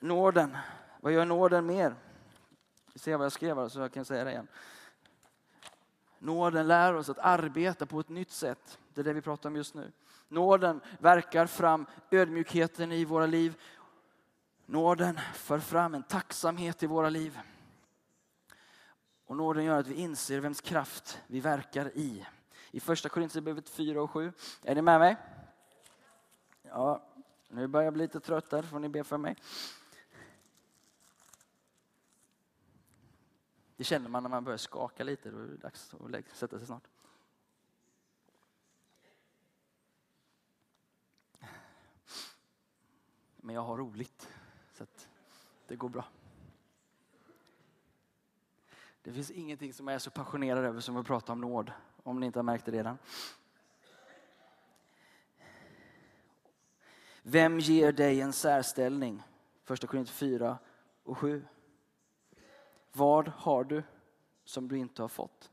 Nåden, 0.01 0.57
vad 1.01 1.13
gör 1.13 1.25
nåden 1.25 1.67
mer? 1.67 1.95
Vi 2.93 2.99
ser 2.99 3.17
vad 3.17 3.25
jag 3.25 3.33
skrev 3.33 3.57
här 3.57 3.69
så 3.69 3.81
jag 3.81 3.93
kan 3.93 4.05
säga 4.05 4.25
det 4.25 4.31
igen. 4.31 4.49
Nåden 6.19 6.69
lär 6.69 6.95
oss 6.95 7.09
att 7.09 7.19
arbeta 7.19 7.87
på 7.87 8.01
ett 8.01 8.09
nytt 8.09 8.31
sätt. 8.31 8.79
Det 8.95 9.01
är 9.01 9.05
det 9.05 9.13
vi 9.13 9.21
pratar 9.21 9.51
om 9.51 9.57
just 9.57 9.75
nu. 9.75 9.93
Nåden 10.29 10.81
verkar 10.99 11.47
fram 11.47 11.87
ödmjukheten 12.11 12.93
i 12.93 13.05
våra 13.05 13.27
liv. 13.27 13.57
Nåden 14.67 15.21
för 15.35 15.59
fram 15.59 15.95
en 15.95 16.03
tacksamhet 16.03 16.83
i 16.83 16.87
våra 16.87 17.11
liv. 17.11 17.41
Och 19.25 19.37
nåden 19.37 19.65
gör 19.65 19.79
att 19.79 19.87
vi 19.87 19.95
inser 19.95 20.41
vems 20.41 20.61
kraft 20.61 21.21
vi 21.27 21.41
verkar 21.41 21.97
i. 21.97 22.27
I 22.71 22.81
första 22.81 23.09
Korinthierbrevet 23.09 23.69
4 23.69 24.03
och 24.03 24.11
7. 24.11 24.33
Är 24.63 24.75
ni 24.75 24.83
med 24.83 25.01
mig? 25.01 25.17
Ja, 26.63 27.03
nu 27.49 27.67
börjar 27.67 27.85
jag 27.85 27.95
bli 27.95 28.03
lite 28.03 28.21
trött 28.21 28.51
där, 28.51 28.63
får 28.63 28.79
ni 28.79 28.89
be 28.89 29.05
för 29.05 29.19
mig. 29.19 29.37
Det 33.77 33.85
känner 33.85 34.09
man 34.09 34.23
när 34.23 34.31
man 34.31 34.45
börjar 34.45 34.59
skaka 34.59 35.05
lite, 35.05 35.31
då 35.31 35.39
är 35.39 35.47
det 35.47 35.57
dags 35.57 35.95
att 35.95 36.37
sätta 36.37 36.59
sig 36.59 36.67
snart. 36.67 36.89
Men 43.37 43.55
jag 43.55 43.63
har 43.63 43.77
roligt, 43.77 44.29
det 45.67 45.77
går 45.77 45.89
bra. 45.89 46.05
Det 49.03 49.13
finns 49.13 49.31
ingenting 49.31 49.73
som 49.73 49.89
jag 49.89 49.95
är 49.95 49.99
så 49.99 50.11
passionerad 50.11 50.65
över 50.65 50.81
som 50.81 50.97
att 50.97 51.07
prata 51.07 51.33
om 51.33 51.41
nåd, 51.41 51.73
om 52.03 52.21
ni 52.21 52.27
inte 52.27 52.39
har 52.39 52.45
märkt 52.45 52.65
det 52.65 52.73
redan. 52.73 52.99
Vem 57.23 57.59
ger 57.59 57.93
dig 57.93 58.21
en 58.21 58.33
särställning? 58.33 59.23
Första 59.65 59.87
Korinther 59.87 60.13
4 60.13 60.59
och 61.03 61.19
7. 61.19 61.47
Vad 62.93 63.29
har 63.29 63.65
du 63.65 63.83
som 64.45 64.69
du 64.69 64.79
inte 64.79 65.03
har 65.03 65.09
fått? 65.09 65.51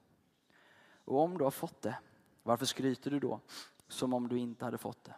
Och 1.05 1.19
om 1.19 1.37
du 1.37 1.43
har 1.43 1.51
fått 1.51 1.81
det, 1.81 1.99
varför 2.43 2.65
skryter 2.65 3.11
du 3.11 3.19
då 3.19 3.39
som 3.87 4.13
om 4.13 4.27
du 4.27 4.37
inte 4.37 4.65
hade 4.65 4.77
fått 4.77 5.03
det? 5.03 5.15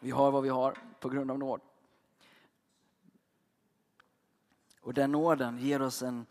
Vi 0.00 0.10
har 0.10 0.30
vad 0.30 0.42
vi 0.42 0.48
har 0.48 0.78
på 1.00 1.08
grund 1.08 1.30
av 1.30 1.38
nåd. 1.38 1.60
Och 4.88 4.94
den 4.94 5.12
nåden 5.12 5.58
ger 5.58 5.82
oss 5.82 6.02
en 6.02 6.26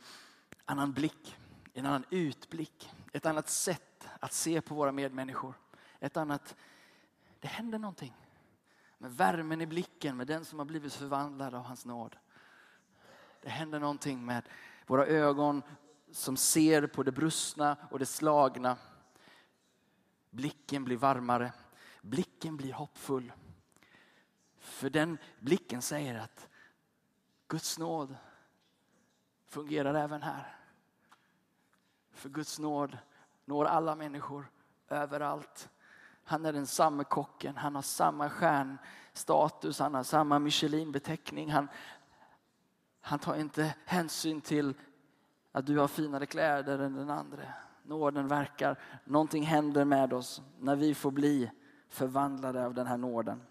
annan 0.66 0.94
blick, 0.94 1.38
en 1.74 1.86
annan 1.86 2.06
utblick, 2.10 2.92
ett 3.14 3.26
annat 3.26 3.50
sätt 3.50 4.08
att 4.20 4.34
se 4.34 4.62
på 4.62 4.76
våra 4.76 4.92
medmänniskor. 4.92 5.54
Ett 6.00 6.18
annat, 6.18 6.56
det 7.40 7.48
händer 7.48 7.80
någonting. 7.80 8.16
med 8.98 9.12
värmen 9.12 9.62
i 9.62 9.66
blicken, 9.66 10.18
med 10.18 10.28
den 10.28 10.46
som 10.46 10.60
har 10.60 10.66
blivit 10.66 10.94
förvandlad 10.94 11.56
av 11.56 11.64
hans 11.64 11.86
nåd. 11.86 12.16
Det 13.42 13.50
händer 13.50 13.80
någonting 13.80 14.26
med 14.26 14.44
våra 14.88 15.06
ögon 15.06 15.62
som 16.12 16.38
ser 16.38 16.88
på 16.88 17.04
det 17.04 17.12
brustna 17.12 17.78
och 17.92 18.00
det 18.00 18.06
slagna. 18.06 18.78
Blicken 20.30 20.84
blir 20.84 20.98
varmare, 20.98 21.54
blicken 22.02 22.58
blir 22.58 22.74
hoppfull. 22.74 23.34
För 24.60 24.90
den 24.90 25.18
blicken 25.40 25.82
säger 25.82 26.20
att 26.20 26.48
Guds 27.48 27.78
nåd 27.78 28.16
fungerar 29.48 29.94
även 29.94 30.22
här. 30.22 30.56
För 32.12 32.30
Guds 32.30 32.60
nåd 32.60 32.98
når 33.46 33.66
alla 33.66 33.96
människor 33.96 34.52
överallt. 34.90 35.70
Han 36.24 36.46
är 36.46 36.54
den 36.54 36.68
samma 36.68 37.04
kocken, 37.04 37.58
han 37.58 37.76
har 37.76 37.82
samma 37.82 38.30
stjärnstatus, 38.30 39.80
han 39.80 39.94
har 39.94 40.04
samma 40.04 40.40
Michelin-beteckning. 40.40 41.52
Han, 41.52 41.68
han 43.02 43.20
tar 43.20 43.36
inte 43.36 43.76
hänsyn 43.86 44.42
till 44.42 44.74
att 45.52 45.66
du 45.66 45.78
har 45.78 45.88
finare 45.88 46.26
kläder 46.26 46.80
än 46.80 46.96
den 46.96 47.10
andra. 47.10 47.44
Nåden 47.84 48.28
verkar, 48.28 48.80
någonting 49.06 49.44
händer 49.44 49.86
med 49.86 50.14
oss 50.14 50.42
när 50.60 50.76
vi 50.76 50.96
får 50.96 51.12
bli 51.12 51.52
förvandlade 51.90 52.66
av 52.66 52.74
den 52.74 52.88
här 52.88 52.98
nåden. 52.98 53.42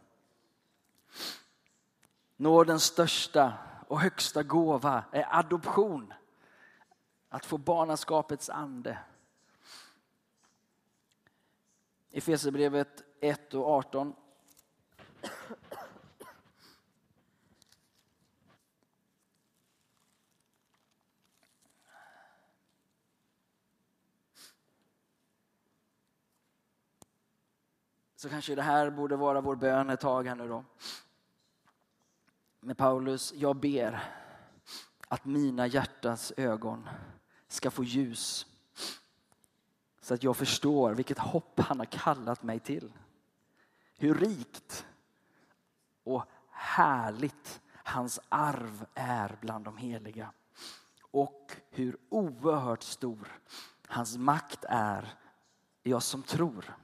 Nådens 2.36 2.82
största 2.82 3.52
och 3.86 4.00
högsta 4.00 4.42
gåva 4.42 5.04
är 5.12 5.38
adoption. 5.38 6.12
Att 7.28 7.46
få 7.46 7.58
barnaskapets 7.58 8.50
ande. 8.50 8.98
Efesierbrevet 12.10 13.02
1 13.20 13.54
och 13.54 13.66
18. 13.66 14.14
Så 28.16 28.28
kanske 28.28 28.54
det 28.54 28.62
här 28.62 28.90
borde 28.90 29.16
vara 29.16 29.40
vår 29.40 29.56
bön 29.56 29.90
ett 29.90 30.00
tag 30.00 30.26
här 30.26 30.34
nu 30.34 30.48
då. 30.48 30.64
Med 32.66 32.76
Paulus, 32.76 33.32
jag 33.36 33.56
ber 33.56 34.12
att 35.08 35.24
mina 35.24 35.66
hjärtas 35.66 36.32
ögon 36.36 36.88
ska 37.48 37.70
få 37.70 37.84
ljus 37.84 38.46
så 40.00 40.14
att 40.14 40.22
jag 40.22 40.36
förstår 40.36 40.94
vilket 40.94 41.18
hopp 41.18 41.60
han 41.60 41.78
har 41.78 41.86
kallat 41.86 42.42
mig 42.42 42.60
till. 42.60 42.92
Hur 43.98 44.14
rikt 44.14 44.86
och 46.04 46.24
härligt 46.50 47.60
hans 47.72 48.20
arv 48.28 48.86
är 48.94 49.38
bland 49.40 49.64
de 49.64 49.76
heliga. 49.76 50.32
Och 51.00 51.52
hur 51.70 51.96
oerhört 52.08 52.82
stor 52.82 53.40
hans 53.86 54.16
makt 54.16 54.64
är 54.68 55.14
i 55.82 55.92
oss 55.92 56.06
som 56.06 56.22
tror. 56.22 56.76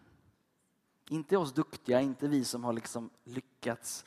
Inte 1.08 1.36
oss 1.36 1.52
duktiga, 1.52 2.00
inte 2.00 2.28
vi 2.28 2.44
som 2.44 2.64
har 2.64 2.72
liksom 2.72 3.10
lyckats. 3.24 4.04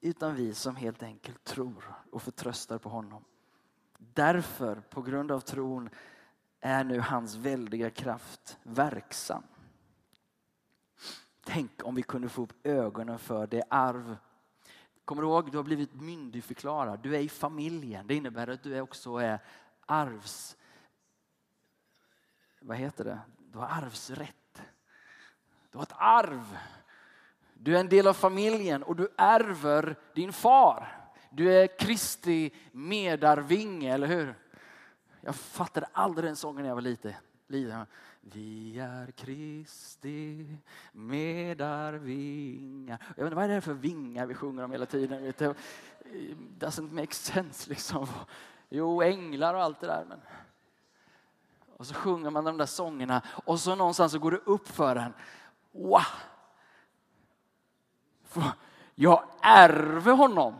Utan 0.00 0.34
vi 0.34 0.54
som 0.54 0.76
helt 0.76 1.02
enkelt 1.02 1.44
tror 1.44 1.94
och 2.10 2.22
förtröstar 2.22 2.78
på 2.78 2.88
honom. 2.88 3.24
Därför, 3.98 4.80
på 4.80 5.02
grund 5.02 5.32
av 5.32 5.40
tron, 5.40 5.90
är 6.60 6.84
nu 6.84 7.00
hans 7.00 7.34
väldiga 7.34 7.90
kraft 7.90 8.58
verksam. 8.62 9.42
Tänk 11.44 11.70
om 11.84 11.94
vi 11.94 12.02
kunde 12.02 12.28
få 12.28 12.42
upp 12.42 12.66
ögonen 12.66 13.18
för 13.18 13.46
det 13.46 13.62
arv. 13.70 14.16
Kommer 15.04 15.22
du 15.22 15.28
ihåg, 15.28 15.52
du 15.52 15.56
har 15.56 15.64
blivit 15.64 15.94
myndigförklarad. 15.94 17.00
Du 17.00 17.16
är 17.16 17.20
i 17.20 17.28
familjen. 17.28 18.06
Det 18.06 18.14
innebär 18.14 18.48
att 18.48 18.62
du 18.62 18.80
också 18.80 19.16
är 19.16 19.38
arvs... 19.86 20.56
Vad 22.60 22.76
heter 22.76 23.04
det? 23.04 23.20
Du 23.38 23.58
har 23.58 23.66
arvsrätt. 23.66 24.62
Du 25.70 25.78
har 25.78 25.82
ett 25.82 25.94
arv. 25.96 26.58
Du 27.62 27.76
är 27.76 27.80
en 27.80 27.88
del 27.88 28.06
av 28.06 28.14
familjen 28.14 28.82
och 28.82 28.96
du 28.96 29.08
ärver 29.16 29.96
din 30.14 30.32
far. 30.32 30.96
Du 31.30 31.52
är 31.52 31.78
Kristi 31.78 32.50
medarvinge, 32.72 33.94
eller 33.94 34.06
hur? 34.06 34.34
Jag 35.20 35.34
fattade 35.34 35.86
aldrig 35.92 36.28
den 36.28 36.36
sången 36.36 36.62
när 36.62 36.68
jag 36.68 36.74
var 36.74 36.82
liten. 36.82 37.12
Vi 38.20 38.78
är 38.78 39.10
Kristi 39.10 40.56
medarvingar. 40.92 42.98
Jag 43.16 43.24
vet 43.24 43.24
inte, 43.24 43.36
vad 43.36 43.44
är 43.44 43.48
det 43.48 43.60
för 43.60 43.72
vingar 43.72 44.26
vi 44.26 44.34
sjunger 44.34 44.64
om 44.64 44.72
hela 44.72 44.86
tiden? 44.86 45.22
Vet 45.22 45.38
du? 45.38 45.54
Doesn't 46.58 46.92
make 46.92 47.14
sense 47.14 47.70
liksom. 47.70 48.06
Jo, 48.68 49.02
änglar 49.02 49.54
och 49.54 49.62
allt 49.62 49.80
det 49.80 49.86
där. 49.86 50.04
Men... 50.08 50.20
Och 51.76 51.86
så 51.86 51.94
sjunger 51.94 52.30
man 52.30 52.44
de 52.44 52.56
där 52.56 52.66
sångerna 52.66 53.22
och 53.44 53.60
så 53.60 53.74
någonstans 53.74 54.12
så 54.12 54.18
går 54.18 54.30
det 54.30 54.40
upp 54.44 54.68
för 54.68 54.96
en. 54.96 55.12
Wow! 55.72 56.00
Jag 58.94 59.22
ärver 59.40 60.12
honom 60.12 60.54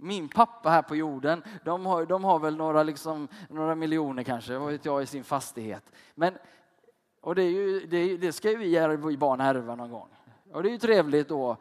min 0.00 0.28
pappa 0.28 0.70
här 0.70 0.82
på 0.82 0.96
jorden, 0.96 1.42
de 1.64 1.86
har, 1.86 2.06
de 2.06 2.24
har 2.24 2.38
väl 2.38 2.56
några, 2.56 2.82
liksom, 2.82 3.28
några 3.48 3.74
miljoner 3.74 4.22
kanske, 4.22 4.58
vad 4.58 4.72
vet 4.72 4.84
jag, 4.84 5.02
i 5.02 5.06
sin 5.06 5.24
fastighet. 5.24 5.84
Men, 6.14 6.38
och 7.20 7.34
det, 7.34 7.42
är 7.42 7.50
ju, 7.50 7.86
det, 7.86 8.16
det 8.16 8.32
ska 8.32 8.50
ju 8.50 8.56
vi 8.96 9.16
barn 9.16 9.40
ärva 9.40 9.74
någon 9.74 9.90
gång. 9.90 10.08
Och 10.52 10.62
det 10.62 10.68
är 10.68 10.70
ju 10.70 10.78
trevligt 10.78 11.28
då 11.28 11.56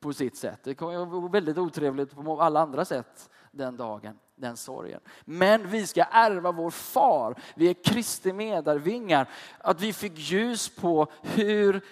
på 0.00 0.12
sitt 0.12 0.36
sätt. 0.36 0.60
Det 0.62 0.74
kommer 0.74 1.04
vara 1.04 1.28
väldigt 1.28 1.58
otrevligt 1.58 2.14
på 2.14 2.42
alla 2.42 2.60
andra 2.60 2.84
sätt 2.84 3.30
den 3.50 3.76
dagen, 3.76 4.18
den 4.36 4.56
sorgen. 4.56 5.00
Men 5.24 5.68
vi 5.68 5.86
ska 5.86 6.02
ärva 6.02 6.52
vår 6.52 6.70
far. 6.70 7.34
Vi 7.54 7.70
är 7.70 7.74
Kristi 7.74 8.32
medarvingar. 8.32 9.28
Att 9.58 9.80
vi 9.80 9.92
fick 9.92 10.18
ljus 10.18 10.68
på 10.68 11.06
hur 11.22 11.84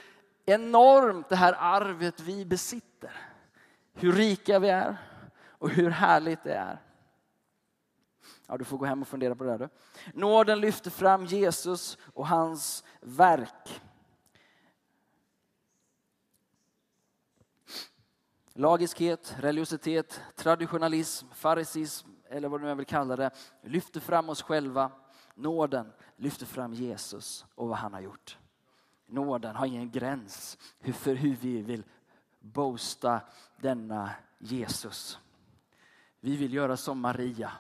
enormt 0.47 1.29
det 1.29 1.37
här 1.37 1.57
arvet 1.59 2.21
vi 2.21 2.45
besitter. 2.45 3.13
Hur 3.95 4.13
rika 4.13 4.59
vi 4.59 4.69
är 4.69 4.97
och 5.49 5.71
hur 5.71 5.91
härligt 5.91 6.45
det 6.45 6.55
är. 6.55 6.83
Ja, 8.47 8.57
du 8.57 8.65
får 8.65 8.79
gå 8.79 8.85
hem 8.85 9.03
och 9.03 9.09
fundera 9.09 9.35
på 9.35 9.45
det. 9.45 9.59
Där. 9.59 9.69
Nåden 10.15 10.61
lyfter 10.61 10.91
fram 10.91 11.25
Jesus 11.25 11.99
och 12.15 12.27
hans 12.27 12.85
verk. 13.01 13.83
Lagiskhet, 18.53 19.37
religiositet, 19.39 20.21
traditionalism, 20.35 21.27
farisism 21.33 22.09
eller 22.29 22.49
vad 22.49 22.61
du 22.61 22.67
nu 22.67 22.75
vill 22.75 22.87
kalla 22.87 23.17
det 23.17 23.31
lyfter 23.63 24.01
fram 24.01 24.29
oss 24.29 24.43
själva. 24.43 24.93
Nåden 25.35 25.93
lyfter 26.17 26.47
fram 26.47 26.75
Jesus 26.75 27.47
och 27.55 27.69
vad 27.69 27.79
han 27.79 27.95
har 27.95 28.01
gjort. 28.01 28.39
Nåden 29.07 29.57
har 29.57 29.67
ingen 29.67 29.91
gräns 29.91 30.59
för 30.81 31.15
hur 31.15 31.37
vi 31.37 31.63
vill 31.63 31.85
boasta 32.41 33.21
denna 33.57 34.11
Jesus. 34.39 35.19
Vi 36.21 36.37
vill 36.37 36.55
göra 36.55 36.77
som 36.77 37.01
Maria 37.01 37.53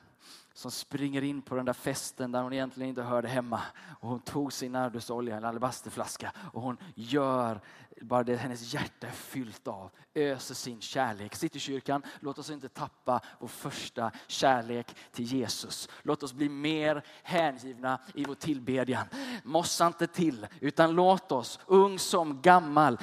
som 0.56 0.70
springer 0.70 1.22
in 1.22 1.42
på 1.42 1.54
den 1.54 1.64
där 1.64 1.72
festen 1.72 2.32
där 2.32 2.42
hon 2.42 2.52
egentligen 2.52 2.88
inte 2.88 3.02
hörde 3.02 3.28
hemma. 3.28 3.62
Och 4.00 4.08
hon 4.08 4.20
tog 4.20 4.52
sin 4.52 4.72
nardusolja, 4.72 5.36
en 5.36 5.44
alabasterflaska 5.44 6.32
och 6.52 6.62
hon 6.62 6.76
gör 6.94 7.60
bara 8.00 8.24
det 8.24 8.36
hennes 8.36 8.74
hjärta 8.74 9.06
är 9.06 9.10
fyllt 9.10 9.68
av. 9.68 9.90
Öser 10.14 10.54
sin 10.54 10.80
kärlek. 10.80 11.34
Citykyrkan, 11.34 12.02
låt 12.20 12.38
oss 12.38 12.50
inte 12.50 12.68
tappa 12.68 13.20
vår 13.40 13.48
första 13.48 14.10
kärlek 14.26 14.96
till 15.12 15.24
Jesus. 15.24 15.88
Låt 16.02 16.22
oss 16.22 16.32
bli 16.32 16.48
mer 16.48 17.04
hängivna 17.22 18.00
i 18.14 18.24
vår 18.24 18.34
tillbedjan. 18.34 19.06
Mossa 19.44 19.86
inte 19.86 20.06
till, 20.06 20.46
utan 20.60 20.94
låt 20.94 21.32
oss, 21.32 21.60
ung 21.66 21.98
som 21.98 22.42
gammal, 22.42 22.98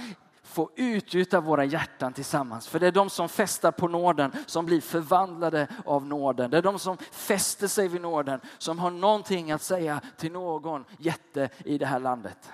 få 0.54 0.70
utgjuta 0.76 1.41
våra 1.41 1.66
hjärtan 1.66 2.14
tillsammans. 2.14 2.68
För 2.68 2.80
det 2.80 2.88
är 2.88 2.91
de 2.91 3.10
som 3.10 3.30
festar 3.30 3.72
på 3.72 3.88
nåden 3.88 4.32
som 4.45 4.66
blir 4.66 4.82
förvandlade 4.82 5.68
av 5.86 6.06
nåden. 6.06 6.51
Det 6.51 6.58
är 6.58 6.62
de 6.62 6.80
som 6.80 6.97
fäster 7.12 7.68
sig 7.68 7.88
vid 7.88 8.01
nåden 8.01 8.41
som 8.58 8.80
har 8.80 8.91
någonting 8.91 9.51
att 9.51 9.62
säga 9.62 10.01
till 10.18 10.32
någon 10.32 10.86
jätte 10.97 11.49
i 11.66 11.78
det 11.78 11.86
här 11.86 11.99
landet. 11.99 12.51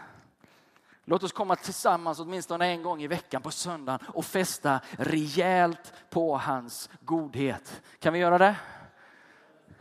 Låt 1.06 1.24
oss 1.24 1.32
komma 1.32 1.56
tillsammans 1.56 2.20
åtminstone 2.20 2.68
en 2.68 2.84
gång 2.84 3.02
i 3.02 3.08
veckan 3.08 3.42
på 3.42 3.52
söndagen 3.52 4.00
och 4.08 4.26
fästa 4.26 4.80
rejält 4.92 5.94
på 6.10 6.38
hans 6.38 6.90
godhet. 7.02 7.82
Kan 8.00 8.14
vi 8.14 8.20
göra 8.20 8.38
det? 8.38 8.56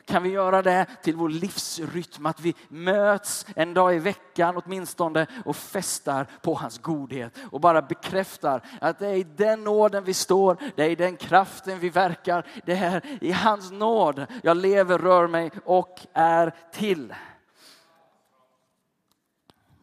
Kan 0.08 0.22
vi 0.22 0.28
göra 0.28 0.62
det 0.62 0.86
till 1.02 1.16
vår 1.16 1.28
livsrytm, 1.28 2.26
att 2.26 2.40
vi 2.40 2.54
möts 2.68 3.46
en 3.56 3.74
dag 3.74 3.94
i 3.94 3.98
veckan 3.98 4.62
åtminstone 4.64 5.26
och 5.44 5.56
festar 5.56 6.26
på 6.42 6.54
hans 6.54 6.78
godhet 6.78 7.38
och 7.50 7.60
bara 7.60 7.82
bekräftar 7.82 8.62
att 8.80 8.98
det 8.98 9.06
är 9.06 9.14
i 9.14 9.22
den 9.22 9.64
nåden 9.64 10.04
vi 10.04 10.14
står, 10.14 10.56
det 10.76 10.84
är 10.84 10.90
i 10.90 10.94
den 10.94 11.16
kraften 11.16 11.78
vi 11.78 11.88
verkar, 11.88 12.46
det 12.66 12.72
är 12.72 13.24
i 13.24 13.32
hans 13.32 13.70
nåd 13.70 14.26
jag 14.42 14.56
lever, 14.56 14.98
rör 14.98 15.26
mig 15.26 15.50
och 15.64 16.06
är 16.12 16.54
till. 16.72 17.14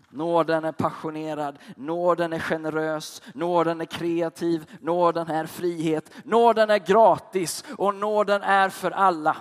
Nåden 0.09 0.65
är 0.65 0.71
passionerad, 0.71 1.59
nåden 1.75 2.33
är 2.33 2.39
generös, 2.39 3.21
nåden 3.33 3.81
är 3.81 3.85
kreativ, 3.85 4.71
nåden 4.81 5.29
är 5.29 5.45
frihet, 5.45 6.11
nåden 6.23 6.69
är 6.69 6.79
gratis 6.79 7.65
och 7.77 7.95
nåden 7.95 8.41
är 8.41 8.69
för 8.69 8.91
alla. 8.91 9.37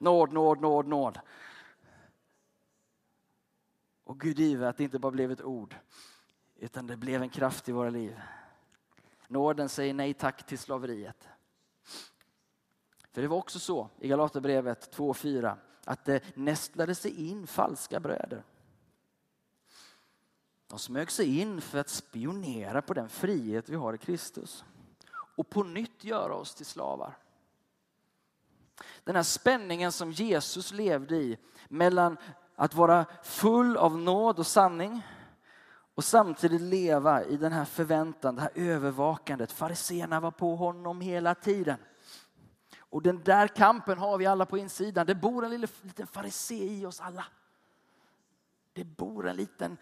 Nåd, 0.00 0.32
nåd, 0.32 0.60
nåd, 0.60 0.86
nåd. 0.86 1.18
Och 4.04 4.20
Gud 4.20 4.38
give 4.38 4.68
att 4.68 4.76
det 4.76 4.84
inte 4.84 4.98
bara 4.98 5.12
blev 5.12 5.32
ett 5.32 5.42
ord, 5.42 5.76
utan 6.56 6.86
det 6.86 6.96
blev 6.96 7.22
en 7.22 7.28
kraft 7.28 7.68
i 7.68 7.72
våra 7.72 7.90
liv. 7.90 8.20
Nåden 9.28 9.68
säger 9.68 9.94
nej 9.94 10.14
tack 10.14 10.46
till 10.46 10.58
slaveriet. 10.58 11.28
För 13.12 13.22
det 13.22 13.28
var 13.28 13.36
också 13.36 13.58
så 13.58 13.88
i 13.98 14.08
Galaterbrevet 14.08 14.96
2.4 14.96 15.56
att 15.84 16.04
det 16.04 16.36
nästlade 16.36 16.94
sig 16.94 17.28
in 17.28 17.46
falska 17.46 18.00
bröder. 18.00 18.44
De 20.66 20.78
smög 20.78 21.10
sig 21.10 21.38
in 21.40 21.60
för 21.60 21.78
att 21.78 21.88
spionera 21.88 22.82
på 22.82 22.94
den 22.94 23.08
frihet 23.08 23.68
vi 23.68 23.76
har 23.76 23.94
i 23.94 23.98
Kristus 23.98 24.64
och 25.36 25.50
på 25.50 25.62
nytt 25.62 26.04
göra 26.04 26.34
oss 26.34 26.54
till 26.54 26.66
slavar. 26.66 27.16
Den 29.04 29.16
här 29.16 29.22
spänningen 29.22 29.92
som 29.92 30.12
Jesus 30.12 30.72
levde 30.72 31.16
i 31.16 31.38
mellan 31.68 32.16
att 32.56 32.74
vara 32.74 33.06
full 33.22 33.76
av 33.76 33.98
nåd 33.98 34.38
och 34.38 34.46
sanning 34.46 35.02
och 35.94 36.04
samtidigt 36.04 36.60
leva 36.60 37.24
i 37.24 37.36
den 37.36 37.52
här 37.52 37.64
förväntan, 37.64 38.36
det 38.36 38.42
här 38.42 38.50
övervakandet. 38.54 39.52
Fariséerna 39.52 40.20
var 40.20 40.30
på 40.30 40.56
honom 40.56 41.00
hela 41.00 41.34
tiden. 41.34 41.78
Och 42.78 43.02
den 43.02 43.22
där 43.22 43.48
kampen 43.48 43.98
har 43.98 44.18
vi 44.18 44.26
alla 44.26 44.46
på 44.46 44.58
insidan. 44.58 45.06
Det 45.06 45.14
bor 45.14 45.44
en 45.44 45.60
liten 45.60 46.06
farisé 46.06 46.64
i 46.64 46.86
oss 46.86 47.00
alla. 47.00 47.24
Det 48.72 48.84
bor 48.84 49.28
en 49.28 49.36
liten 49.36 49.76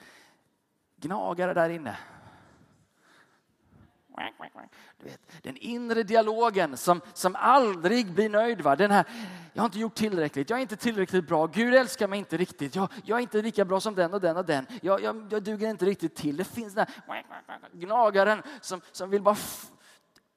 gnagare 0.97 1.55
där 1.55 1.71
inne. 1.71 1.99
Du 4.99 5.05
vet, 5.05 5.43
den 5.43 5.57
inre 5.57 6.03
dialogen 6.03 6.77
som, 6.77 7.01
som 7.15 7.37
aldrig 7.37 8.13
blir 8.13 8.29
nöjd. 8.29 8.61
Va? 8.61 8.77
Den 8.77 8.91
här, 8.91 9.05
jag 9.53 9.63
har 9.63 9.67
inte 9.67 9.79
gjort 9.79 9.95
tillräckligt, 9.95 10.51
jag 10.51 10.57
är 10.57 10.63
inte 10.63 10.77
tillräckligt 10.77 11.29
bra, 11.29 11.47
Gud 11.47 11.75
älskar 11.75 12.09
mig 12.09 12.19
inte 12.19 12.37
riktigt, 12.37 12.75
jag, 12.75 12.89
jag 13.05 13.19
är 13.19 13.23
inte 13.23 13.43
lika 13.43 13.65
bra 13.65 13.81
som 13.81 13.95
den 13.95 14.15
och 14.15 14.21
den 14.21 14.37
och 14.37 14.45
den, 14.45 14.67
jag, 14.83 15.03
jag, 15.03 15.27
jag 15.31 15.43
duger 15.43 15.71
inte 15.71 15.85
riktigt 15.85 16.15
till. 16.15 16.37
Det 16.37 16.45
finns 16.45 16.75
den 16.75 16.87
här 17.07 17.61
gnagaren 17.73 18.43
som, 18.61 18.81
som 18.93 19.11
vill 19.11 19.23
bara 19.23 19.37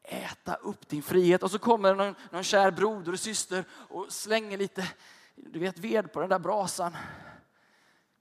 äta 0.03 0.53
upp 0.53 0.89
din 0.89 1.03
frihet. 1.03 1.43
Och 1.43 1.51
så 1.51 1.59
kommer 1.59 1.95
någon, 1.95 2.15
någon 2.31 2.43
kär 2.43 2.71
broder 2.71 3.11
och 3.11 3.19
syster 3.19 3.65
och 3.89 4.05
slänger 4.09 4.57
lite 4.57 4.87
du 5.35 5.59
vet, 5.59 5.79
ved 5.79 6.13
på 6.13 6.19
den 6.19 6.29
där 6.29 6.39
brasan. 6.39 6.97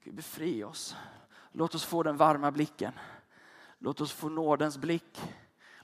Gud 0.05 0.15
befria 0.15 0.67
oss. 0.67 0.97
Låt 1.53 1.75
oss 1.75 1.85
få 1.85 2.03
den 2.03 2.17
varma 2.17 2.51
blicken. 2.51 2.93
Låt 3.79 4.01
oss 4.01 4.13
få 4.13 4.29
nådens 4.29 4.79
blick. 4.79 5.21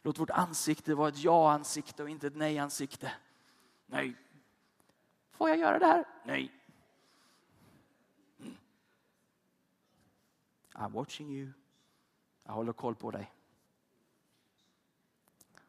Låt 0.07 0.19
vårt 0.19 0.31
ansikte 0.31 0.95
vara 0.95 1.09
ett 1.09 1.19
ja-ansikte 1.19 2.03
och 2.03 2.11
inte 2.11 2.27
ett 2.27 2.37
nej-ansikte. 2.37 3.13
Nej. 3.87 4.17
Får 5.31 5.49
jag 5.49 5.59
göra 5.59 5.79
det 5.79 5.87
här? 5.87 6.05
Nej. 6.25 6.53
Mm. 8.39 8.57
I'm 10.73 10.93
watching 10.93 11.31
you. 11.31 11.53
Jag 12.45 12.53
håller 12.53 12.73
koll 12.73 12.95
på 12.95 13.11
dig. 13.11 13.33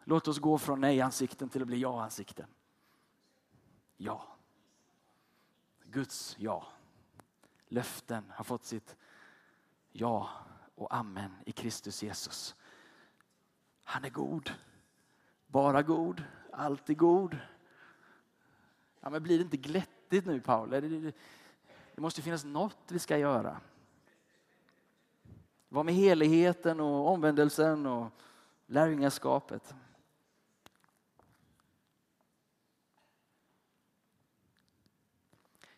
Låt 0.03 0.27
oss 0.27 0.39
gå 0.39 0.57
från 0.57 0.81
nej-ansikten 0.81 1.49
till 1.49 1.61
att 1.61 1.67
bli 1.67 1.79
ja-ansikten. 1.79 2.47
Ja. 3.97 4.27
Guds 5.83 6.35
ja. 6.39 6.67
Löften 7.67 8.31
har 8.35 8.43
fått 8.43 8.65
sitt 8.65 8.95
ja 9.91 10.29
och 10.75 10.95
amen 10.95 11.35
i 11.45 11.51
Kristus 11.51 12.03
Jesus. 12.03 12.55
Han 13.89 14.05
är 14.05 14.09
god. 14.09 14.53
Bara 15.47 15.81
god. 15.81 16.23
Alltid 16.51 16.97
god. 16.97 17.38
Ja, 18.99 19.09
men 19.09 19.23
blir 19.23 19.38
det 19.38 19.43
inte 19.43 19.57
glättigt 19.57 20.25
nu 20.25 20.41
Paul? 20.41 20.69
Det 20.69 22.01
måste 22.01 22.21
finnas 22.21 22.45
något 22.45 22.77
vi 22.88 22.99
ska 22.99 23.17
göra. 23.17 23.61
Vad 25.69 25.85
med 25.85 25.93
heligheten 25.93 26.79
och 26.79 27.07
omvändelsen 27.07 27.85
och 27.85 28.11
lärjungaskapet? 28.65 29.75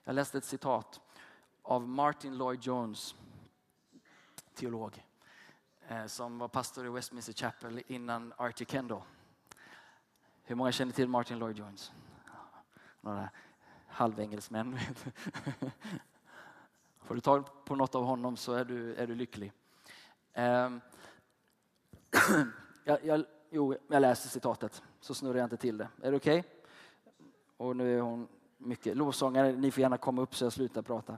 Jag 0.03 0.16
läste 0.16 0.38
ett 0.38 0.45
citat 0.45 1.01
av 1.62 1.88
Martin 1.88 2.38
Lloyd 2.38 2.64
Jones, 2.64 3.16
teolog, 4.53 5.03
Eh, 5.90 6.06
som 6.06 6.38
var 6.38 6.48
pastor 6.48 6.86
i 6.86 6.90
Westminster 6.90 7.34
Chapel 7.34 7.84
innan 7.88 8.34
Artie 8.38 8.66
Kendall. 8.66 9.02
Hur 10.44 10.56
många 10.56 10.72
känner 10.72 10.92
till 10.92 11.08
Martin 11.08 11.40
Lloyd 11.40 11.58
Jones? 11.58 11.92
Några 13.02 13.30
halvengelsmän. 13.88 14.80
Får 16.98 17.16
du 17.16 17.22
tag 17.22 17.66
på 17.66 17.76
något 17.76 17.96
av 17.96 18.04
honom 18.04 18.38
så 18.38 18.54
är 18.54 18.66
du, 18.66 18.96
är 18.96 19.08
du 19.08 19.16
lycklig. 19.16 19.52
Ehm, 20.34 20.82
jag, 22.84 23.06
jag, 23.06 23.26
jo, 23.50 23.76
jag 23.88 24.02
läser 24.02 24.30
citatet 24.30 24.84
så 25.00 25.14
snurrar 25.14 25.38
jag 25.38 25.46
inte 25.46 25.58
till 25.58 25.78
det. 25.78 25.90
Är 26.02 26.12
det 26.12 26.18
okej? 26.18 26.40
Okay? 26.40 26.52
Och 27.58 27.76
nu 27.76 27.98
är 27.98 28.02
hon 28.02 28.28
mycket. 28.58 28.98
Lovsångare, 28.98 29.52
ni 29.52 29.72
får 29.72 29.82
gärna 29.82 29.98
komma 29.98 30.22
upp 30.22 30.36
så 30.36 30.46
jag 30.46 30.54
slutar 30.54 30.82
prata. 30.82 31.18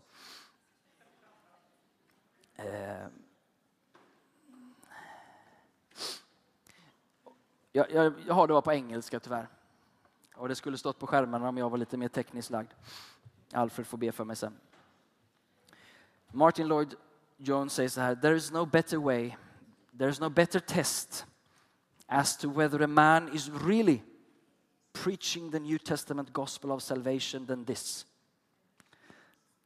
Ehm, 2.55 3.20
Jag, 7.71 7.91
jag, 7.91 8.13
jag 8.27 8.33
har 8.33 8.47
det 8.47 8.53
bara 8.53 8.61
på 8.61 8.73
engelska 8.73 9.19
tyvärr. 9.19 9.49
Och 10.35 10.47
det 10.47 10.55
skulle 10.55 10.77
stått 10.77 10.99
på 10.99 11.07
skärmarna 11.07 11.49
om 11.49 11.57
jag 11.57 11.69
var 11.69 11.77
lite 11.77 11.97
mer 11.97 12.07
tekniskt 12.07 12.49
lagd. 12.49 12.71
Alfred 13.53 13.87
får 13.87 13.97
be 13.97 14.11
för 14.11 14.23
mig 14.23 14.35
sen. 14.35 14.57
Martin 16.31 16.67
Lloyd 16.67 16.95
Jones 17.37 17.73
säger 17.73 17.89
så 17.89 18.01
här. 18.01 18.15
There 18.15 18.35
is 18.35 18.51
no 18.51 18.65
better 18.65 18.97
way, 18.97 19.35
there 19.97 20.09
is 20.09 20.19
no 20.19 20.29
better 20.29 20.59
test 20.59 21.25
as 22.07 22.37
to 22.37 22.49
whether 22.49 22.81
a 22.81 22.87
man 22.87 23.35
is 23.35 23.49
really 23.49 24.01
preaching 24.93 25.51
the 25.51 25.59
New 25.59 25.77
Testament 25.77 26.33
gospel 26.33 26.71
of 26.71 26.83
salvation 26.83 27.45
than 27.45 27.65
this 27.65 28.05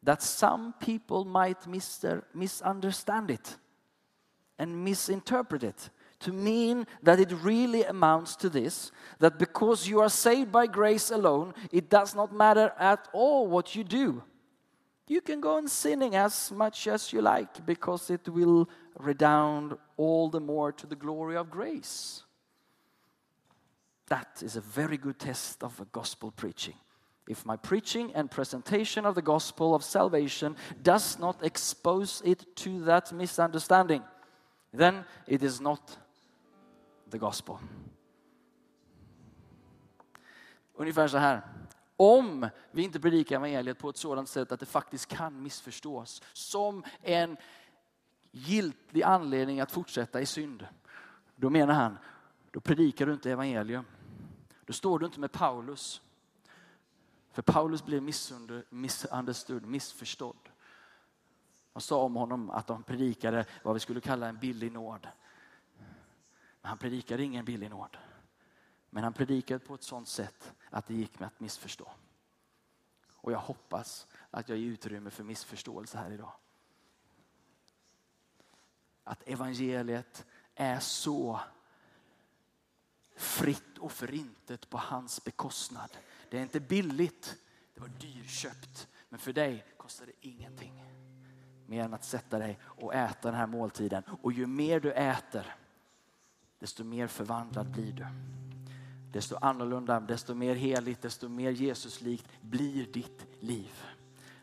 that 0.05 0.21
some 0.21 0.73
people 0.79 1.25
might 1.25 1.67
misunderstand 2.33 3.31
it 3.31 3.57
and 4.57 4.83
misinterpret 4.83 5.63
it 5.63 5.89
to 6.25 6.33
mean 6.33 6.87
that 7.03 7.19
it 7.19 7.31
really 7.43 7.83
amounts 7.83 8.35
to 8.37 8.49
this 8.49 8.91
that 9.19 9.37
because 9.37 9.87
you 9.87 9.99
are 10.01 10.09
saved 10.09 10.51
by 10.51 10.65
grace 10.65 11.11
alone, 11.11 11.53
it 11.71 11.89
does 11.89 12.15
not 12.15 12.33
matter 12.33 12.73
at 12.79 13.07
all 13.13 13.47
what 13.47 13.75
you 13.75 13.83
do. 13.83 14.23
You 15.07 15.21
can 15.21 15.39
go 15.39 15.57
on 15.57 15.67
sinning 15.67 16.15
as 16.15 16.51
much 16.51 16.87
as 16.87 17.13
you 17.13 17.21
like 17.21 17.63
because 17.63 18.09
it 18.09 18.27
will 18.27 18.67
redound 18.97 19.77
all 19.97 20.29
the 20.29 20.39
more 20.39 20.71
to 20.71 20.87
the 20.87 20.95
glory 20.95 21.37
of 21.37 21.51
grace. 21.51 22.23
That 24.07 24.41
is 24.41 24.55
a 24.55 24.61
very 24.61 24.97
good 24.97 25.19
test 25.19 25.63
of 25.63 25.79
a 25.79 25.85
gospel 25.85 26.31
preaching. 26.31 26.75
If 27.27 27.45
my 27.45 27.55
preaching 27.55 28.11
and 28.15 28.31
presentation 28.31 29.05
of 29.05 29.13
the 29.13 29.21
gospel 29.21 29.75
of 29.75 29.83
salvation 29.83 30.55
does 30.81 31.19
not 31.19 31.43
expose 31.43 32.23
it 32.25 32.55
to 32.57 32.81
that 32.85 33.11
misunderstanding, 33.11 34.03
then 34.73 35.05
it 35.27 35.43
is 35.43 35.61
not 35.61 35.97
the 37.11 37.17
gospel. 37.17 37.55
Ungefär 40.73 41.07
så 41.07 41.17
här. 41.17 41.41
Om 41.97 42.49
vi 42.71 42.83
inte 42.83 42.99
predikar 42.99 43.35
evangeliet 43.35 43.79
på 43.79 43.89
ett 43.89 43.97
sådant 43.97 44.29
sätt 44.29 44.51
att 44.51 44.59
det 44.59 44.65
faktiskt 44.65 45.07
kan 45.07 45.43
missförstås 45.43 46.21
som 46.33 46.83
en 47.01 47.37
giltig 48.31 49.03
anledning 49.03 49.59
att 49.59 49.71
fortsätta 49.71 50.21
i 50.21 50.25
synd, 50.25 50.67
då 51.35 51.49
menar 51.49 51.73
han, 51.73 51.97
då 52.51 52.59
predikar 52.59 53.05
du 53.05 53.13
inte 53.13 53.31
evangelium. 53.31 53.85
Då 54.65 54.73
står 54.73 54.99
du 54.99 55.05
inte 55.05 55.19
med 55.19 55.31
Paulus. 55.31 56.01
För 57.31 57.41
Paulus 57.41 57.85
blev 57.85 58.03
misunderstood, 58.69 59.65
missförstådd. 59.65 60.49
Man 61.73 61.81
sa 61.81 62.01
om 62.03 62.15
honom 62.15 62.49
att 62.49 62.67
de 62.67 62.83
predikade 62.83 63.45
vad 63.63 63.73
vi 63.73 63.79
skulle 63.79 64.01
kalla 64.01 64.27
en 64.27 64.37
billig 64.37 64.71
nåd. 64.71 65.07
Men 66.65 66.69
han 66.69 66.77
predikade 66.77 67.23
ingen 67.23 67.45
billig 67.45 67.69
nåd. 67.69 67.97
Men 68.89 69.03
han 69.03 69.13
predikade 69.13 69.59
på 69.59 69.75
ett 69.75 69.83
sådant 69.83 70.07
sätt 70.07 70.53
att 70.69 70.87
det 70.87 70.93
gick 70.93 71.19
med 71.19 71.27
att 71.27 71.39
missförstå. 71.39 71.91
Och 73.07 73.31
jag 73.31 73.39
hoppas 73.39 74.07
att 74.31 74.49
jag 74.49 74.57
ger 74.57 74.67
utrymme 74.67 75.09
för 75.09 75.23
missförståelse 75.23 75.97
här 75.97 76.11
idag. 76.11 76.31
Att 79.03 79.27
evangeliet 79.27 80.25
är 80.55 80.79
så 80.79 81.39
fritt 83.15 83.77
och 83.77 83.91
förintet 83.91 84.69
på 84.69 84.77
hans 84.77 85.23
bekostnad. 85.23 85.97
Det 86.29 86.37
är 86.37 86.41
inte 86.41 86.59
billigt, 86.59 87.37
det 87.73 87.81
var 87.81 87.87
dyrköpt. 87.87 88.87
Men 89.09 89.19
för 89.19 89.33
dig 89.33 89.65
kostar 89.77 90.05
det 90.05 90.27
ingenting. 90.27 90.83
mer 91.65 91.83
än 91.83 91.93
att 91.93 92.03
sätta 92.03 92.39
dig 92.39 92.59
och 92.63 92.93
äta 92.93 93.31
den 93.31 93.39
här 93.39 93.47
måltiden. 93.47 94.03
Och 94.21 94.31
ju 94.31 94.47
mer 94.47 94.79
du 94.79 94.91
äter, 94.91 95.55
desto 96.65 96.83
mer 96.83 97.07
förvandlad 97.07 97.71
blir 97.71 97.93
du. 97.93 98.05
Desto 99.11 99.35
annorlunda, 99.41 99.99
desto 99.99 100.35
mer 100.35 100.55
heligt, 100.55 101.01
desto 101.01 101.29
mer 101.29 101.51
Jesuslikt 101.51 102.27
blir 102.41 102.85
ditt 102.93 103.27
liv. 103.39 103.71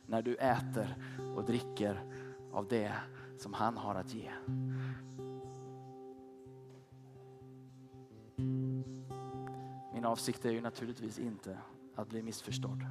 När 0.07 0.23
du 0.23 0.35
äter 0.35 0.97
och 1.37 1.45
dricker 1.45 2.05
av 2.53 2.69
det 2.69 2.93
som 3.39 3.55
han 3.55 3.77
har 3.77 3.95
att 3.95 4.15
ge. 4.15 4.31
Min 9.95 10.05
avsikt 10.05 10.45
är 10.45 10.51
ju 10.51 10.61
naturligtvis 10.61 11.19
inte 11.19 11.59
att 11.95 12.09
bli 12.09 12.23
missförstådd. 12.23 12.85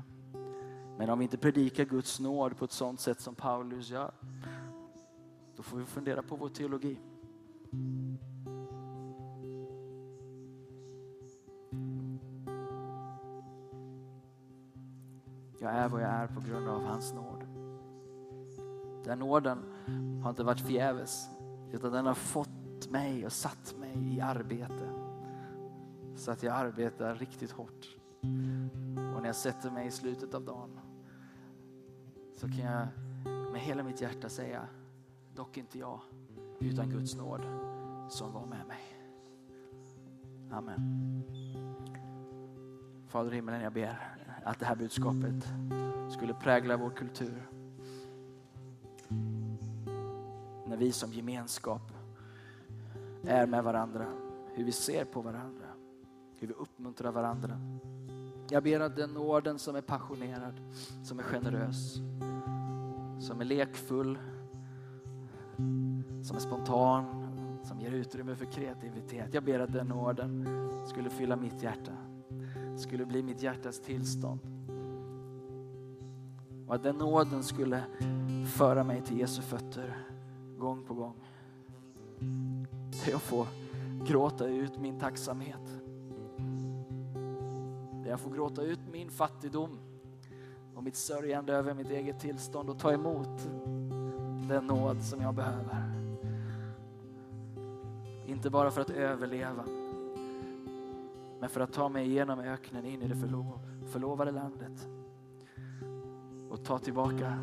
Men 0.98 1.10
om 1.10 1.20
vi 1.20 1.24
inte 1.24 1.38
predikar 1.38 1.86
Guds 1.86 2.20
nåd 2.20 2.58
på 2.58 2.66
ett 2.66 2.72
sådant 2.72 3.00
sätt 3.00 3.22
som 3.22 3.36
Paulus 3.36 3.90
gör, 3.90 4.14
då 5.56 5.64
får 5.64 5.78
vi 5.78 5.86
fundera 5.86 6.22
på 6.22 6.36
vår 6.36 6.50
teologi. 6.50 6.98
Jag 15.62 15.72
är 15.72 15.90
vad 15.90 16.02
jag 16.02 16.10
är 16.10 16.28
på 16.28 16.42
grund 16.42 16.70
av 16.70 16.84
hans 16.86 17.14
nåd. 17.14 17.44
Den 19.04 19.20
nåden 19.20 19.58
har 20.24 20.30
inte 20.30 20.44
varit 20.44 20.60
förgäves, 20.60 21.30
utan 21.72 21.92
den 21.92 22.06
har 22.06 22.14
fått 22.14 22.90
mig 22.90 23.26
och 23.26 23.32
satt 23.32 23.76
mig 23.80 24.16
i 24.16 24.22
arbete. 24.22 24.90
Så 26.16 26.32
att 26.32 26.44
jag 26.44 26.56
arbetar 26.56 27.16
riktigt 27.16 27.52
hårt. 27.52 27.98
Och 29.16 29.22
när 29.22 29.26
jag 29.26 29.36
sätter 29.36 29.72
mig 29.72 29.88
i 29.88 29.92
slutet 29.92 30.34
av 30.34 30.46
dagen 30.46 30.80
så 32.36 32.48
kan 32.48 32.60
jag 32.60 32.88
med 33.52 33.62
hela 33.62 33.84
mitt 33.84 34.02
hjärta 34.02 34.30
säga, 34.30 34.68
dock 35.36 35.58
inte 35.58 35.80
jag, 35.80 36.00
utan 36.60 36.90
Guds 36.90 37.16
nåd 37.16 37.42
som 38.10 38.34
var 38.34 38.46
med 38.46 38.68
mig. 38.68 38.82
Amen. 40.52 41.24
Fader 43.08 43.32
i 43.32 43.36
himmelen, 43.36 43.62
jag 43.62 43.74
ber 43.74 44.21
att 44.44 44.60
det 44.60 44.66
här 44.66 44.76
budskapet 44.76 45.48
skulle 46.10 46.34
prägla 46.34 46.78
vår 46.78 46.90
kultur. 46.90 47.48
När 50.68 50.78
vi 50.78 50.92
som 50.92 51.14
gemenskap 51.14 51.82
är 53.24 53.48
med 53.48 53.64
varandra, 53.64 54.06
hur 54.54 54.64
vi 54.64 54.72
ser 54.72 55.06
på 55.06 55.22
varandra, 55.22 55.66
hur 56.40 56.48
vi 56.48 56.54
uppmuntrar 56.54 57.12
varandra. 57.12 57.60
Jag 58.50 58.64
ber 58.64 58.80
att 58.80 58.96
den 58.96 59.18
orden 59.18 59.60
som 59.60 59.76
är 59.76 59.82
passionerad, 59.82 60.54
som 61.04 61.20
är 61.20 61.24
generös, 61.24 61.96
som 63.20 63.42
är 63.42 63.46
lekfull, 63.46 64.20
som 66.24 66.36
är 66.36 66.40
spontan, 66.40 67.06
som 67.64 67.80
ger 67.80 67.92
utrymme 67.92 68.36
för 68.36 68.46
kreativitet. 68.46 69.34
Jag 69.34 69.44
ber 69.44 69.60
att 69.60 69.74
den 69.74 69.92
orden 69.92 70.48
skulle 70.88 71.10
fylla 71.10 71.36
mitt 71.36 71.64
hjärta, 71.64 71.92
skulle 72.82 73.06
bli 73.06 73.24
mitt 73.24 73.44
hjärtas 73.44 73.80
tillstånd. 73.80 74.40
Och 76.68 76.76
att 76.76 76.84
den 76.84 76.96
nåden 76.96 77.44
skulle 77.44 77.84
föra 78.56 78.84
mig 78.84 79.02
till 79.02 79.20
Jesu 79.20 79.42
fötter 79.42 79.98
gång 80.58 80.84
på 80.84 80.94
gång. 80.94 81.16
Där 83.06 83.12
jag 83.12 83.22
får 83.22 83.48
gråta 84.06 84.48
ut 84.48 84.80
min 84.80 85.00
tacksamhet. 85.00 85.82
Där 88.04 88.10
jag 88.10 88.20
får 88.20 88.32
gråta 88.32 88.62
ut 88.62 88.80
min 88.92 89.10
fattigdom 89.10 89.80
och 90.76 90.84
mitt 90.84 90.96
sörjande 90.96 91.54
över 91.54 91.74
mitt 91.74 91.92
eget 91.92 92.20
tillstånd 92.20 92.70
och 92.70 92.80
ta 92.80 92.94
emot 92.94 93.48
den 94.50 94.68
nåd 94.68 95.04
som 95.04 95.22
jag 95.22 95.36
behöver. 95.36 95.92
Inte 98.26 98.50
bara 98.50 98.72
för 98.72 98.82
att 98.82 98.90
överleva, 98.90 99.64
men 101.42 101.50
för 101.50 101.62
att 101.62 101.74
ta 101.74 101.90
mig 101.90 102.08
igenom 102.08 102.40
öknen 102.40 102.86
in 102.86 103.02
i 103.02 103.08
det 103.08 103.16
förlo 103.16 103.60
förlovade 103.86 104.32
landet 104.32 104.88
och 106.50 106.64
ta 106.64 106.80
tillbaka 106.80 107.40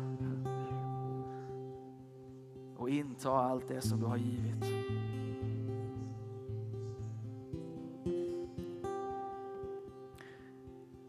och 2.77 2.89
inta 2.89 3.31
allt 3.31 3.67
det 3.67 3.81
som 3.81 3.99
du 3.99 4.05
har 4.05 4.17
givit. 4.17 4.63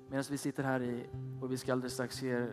Medan 0.09 0.25
vi 0.31 0.39
sitter 0.39 0.63
här 0.63 0.83
i, 0.83 1.07
och 1.41 1.53
vi 1.53 1.59
ska 1.59 1.73
alldeles 1.73 1.93
strax 1.93 2.23
ge 2.23 2.47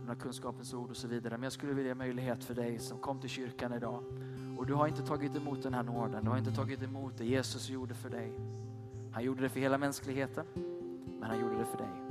några 0.00 0.14
kunskapens 0.14 0.74
ord 0.74 0.90
och 0.90 0.96
så 0.96 1.08
vidare. 1.08 1.34
Men 1.34 1.42
jag 1.42 1.52
skulle 1.52 1.72
vilja 1.72 1.90
ge 1.90 1.94
möjlighet 1.94 2.44
för 2.44 2.54
dig 2.54 2.78
som 2.78 2.98
kom 2.98 3.20
till 3.20 3.30
kyrkan 3.30 3.72
idag 3.72 4.02
och 4.58 4.66
du 4.66 4.74
har 4.74 4.86
inte 4.86 5.02
tagit 5.02 5.36
emot 5.36 5.62
den 5.62 5.74
här 5.74 5.82
nåden. 5.82 6.24
Du 6.24 6.30
har 6.30 6.38
inte 6.38 6.52
tagit 6.52 6.82
emot 6.82 7.18
det 7.18 7.24
Jesus 7.24 7.70
gjorde 7.70 7.94
för 7.94 8.10
dig. 8.10 8.32
Han 9.12 9.24
gjorde 9.24 9.42
det 9.42 9.48
för 9.48 9.60
hela 9.60 9.78
mänskligheten, 9.78 10.46
men 11.20 11.30
han 11.30 11.40
gjorde 11.40 11.58
det 11.58 11.64
för 11.64 11.78
dig. 11.78 12.08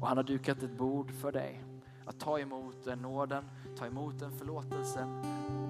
Och 0.00 0.08
han 0.08 0.16
har 0.16 0.24
dukat 0.24 0.62
ett 0.62 0.78
bord 0.78 1.10
för 1.10 1.32
dig. 1.32 1.64
Att 2.04 2.18
ta 2.18 2.38
emot 2.38 2.84
den 2.84 2.98
nåden, 2.98 3.44
ta 3.78 3.86
emot 3.86 4.18
den 4.18 4.32
förlåtelsen, 4.32 5.22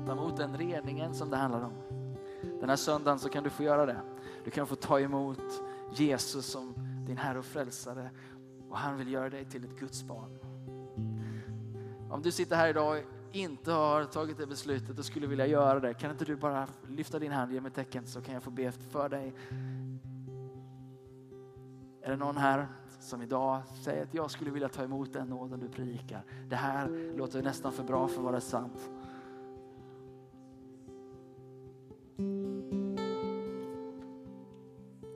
ta 0.07 0.13
emot 0.13 0.37
den 0.37 0.57
reningen 0.57 1.15
som 1.15 1.31
det 1.31 1.37
handlar 1.37 1.65
om. 1.65 1.73
Den 2.61 2.69
här 2.69 2.77
söndagen 2.77 3.19
så 3.19 3.29
kan 3.29 3.45
du 3.45 3.51
få 3.51 3.63
göra 3.63 3.87
det. 3.87 4.01
Du 4.45 4.51
kan 4.51 4.67
få 4.67 4.75
ta 4.75 5.01
emot 5.01 5.63
Jesus 5.95 6.47
som 6.47 6.75
din 7.07 7.17
Herre 7.17 7.39
och 7.39 7.45
Frälsare 7.45 8.11
och 8.71 8.79
han 8.79 8.99
vill 8.99 9.13
göra 9.13 9.31
dig 9.31 9.45
till 9.45 9.65
ett 9.65 9.81
Guds 9.81 10.03
barn. 10.03 10.39
Om 12.11 12.23
du 12.23 12.31
sitter 12.31 12.57
här 12.57 12.69
idag 12.69 13.05
inte 13.33 13.73
har 13.73 14.05
tagit 14.05 14.39
det 14.39 14.47
beslutet 14.47 14.99
och 14.99 15.05
skulle 15.05 15.27
vilja 15.27 15.47
göra 15.47 15.81
det, 15.81 15.95
kan 15.95 16.11
inte 16.11 16.25
du 16.25 16.37
bara 16.37 16.69
lyfta 16.89 17.19
din 17.19 17.33
hand, 17.33 17.53
ge 17.53 17.61
mig 17.61 17.71
tecken 17.71 18.07
så 18.07 18.21
kan 18.21 18.35
jag 18.35 18.43
få 18.43 18.51
be 18.51 18.73
för 18.73 19.09
dig. 19.09 19.35
Är 22.03 22.11
det 22.11 22.17
någon 22.17 22.37
här 22.37 22.69
som 23.01 23.23
idag 23.23 23.63
säger 23.85 24.03
att 24.03 24.15
jag 24.15 24.31
skulle 24.31 24.51
vilja 24.51 24.69
ta 24.69 24.83
emot 24.83 25.13
den 25.13 25.29
nåden 25.29 25.61
du 25.61 25.69
predikar. 25.69 26.25
Det 26.49 26.57
här 26.57 27.13
låter 27.17 27.43
nästan 27.43 27.73
för 27.73 27.83
bra 27.85 28.09
för 28.09 28.17
att 28.17 28.25
vara 28.25 28.41
sant. 28.41 28.91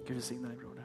Gud 0.07 0.17
välsigne 0.17 0.49
dig 0.49 0.57
bror. 0.57 0.76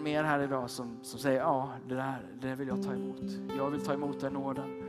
Någon 0.00 0.04
mer 0.04 0.24
här 0.24 0.40
idag 0.40 0.70
som, 0.70 0.98
som 1.02 1.18
säger 1.18 1.40
ja, 1.40 1.72
det 1.88 1.94
där 1.94 2.26
det 2.40 2.54
vill 2.54 2.68
jag 2.68 2.82
ta 2.82 2.92
emot. 2.92 3.22
Jag 3.56 3.70
vill 3.70 3.80
ta 3.80 3.92
emot 3.92 4.20
den 4.20 4.32
nåden. 4.32 4.82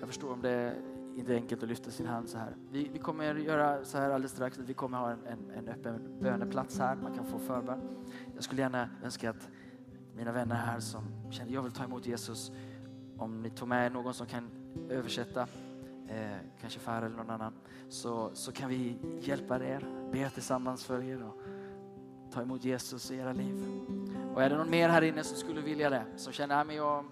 Jag 0.00 0.08
förstår 0.08 0.32
om 0.32 0.42
det 0.42 0.74
inte 1.16 1.32
är 1.32 1.36
enkelt 1.36 1.62
att 1.62 1.68
lyfta 1.68 1.90
sin 1.90 2.06
hand 2.06 2.28
så 2.28 2.38
här. 2.38 2.56
Vi, 2.70 2.90
vi 2.92 2.98
kommer 2.98 3.34
göra 3.34 3.84
så 3.84 3.98
här 3.98 4.10
alldeles 4.10 4.32
strax. 4.32 4.58
Vi 4.58 4.74
kommer 4.74 4.98
ha 4.98 5.10
en, 5.10 5.26
en, 5.26 5.50
en 5.50 5.68
öppen 5.68 6.18
böneplats 6.20 6.78
här. 6.78 6.96
Man 6.96 7.14
kan 7.14 7.26
få 7.26 7.38
förbön. 7.38 7.80
Jag 8.34 8.44
skulle 8.44 8.62
gärna 8.62 8.88
önska 9.04 9.30
att 9.30 9.48
mina 10.16 10.32
vänner 10.32 10.54
här 10.54 10.80
som 10.80 11.02
känner 11.30 11.52
jag 11.52 11.62
vill 11.62 11.72
ta 11.72 11.84
emot 11.84 12.06
Jesus. 12.06 12.52
Om 13.18 13.42
ni 13.42 13.50
tog 13.50 13.68
med 13.68 13.92
någon 13.92 14.14
som 14.14 14.26
kan 14.26 14.50
översätta, 14.88 15.46
eh, 16.10 16.36
kanske 16.60 16.80
Farah 16.80 17.04
eller 17.04 17.16
någon 17.16 17.30
annan, 17.30 17.52
så, 17.88 18.30
så 18.32 18.52
kan 18.52 18.68
vi 18.68 18.98
hjälpa 19.20 19.64
er, 19.64 19.86
be 20.12 20.30
tillsammans 20.30 20.84
för 20.84 21.02
er 21.02 21.22
och 21.22 21.40
ta 22.32 22.42
emot 22.42 22.64
Jesus 22.64 23.10
i 23.10 23.16
era 23.16 23.32
liv. 23.32 23.66
Och 24.34 24.42
är 24.42 24.50
det 24.50 24.56
någon 24.56 24.70
mer 24.70 24.88
här 24.88 25.02
inne 25.02 25.24
som 25.24 25.36
skulle 25.36 25.60
vilja 25.60 25.90
det, 25.90 26.04
som 26.16 26.32
känner 26.32 26.60
att 26.60 26.74
jag, 26.74 27.04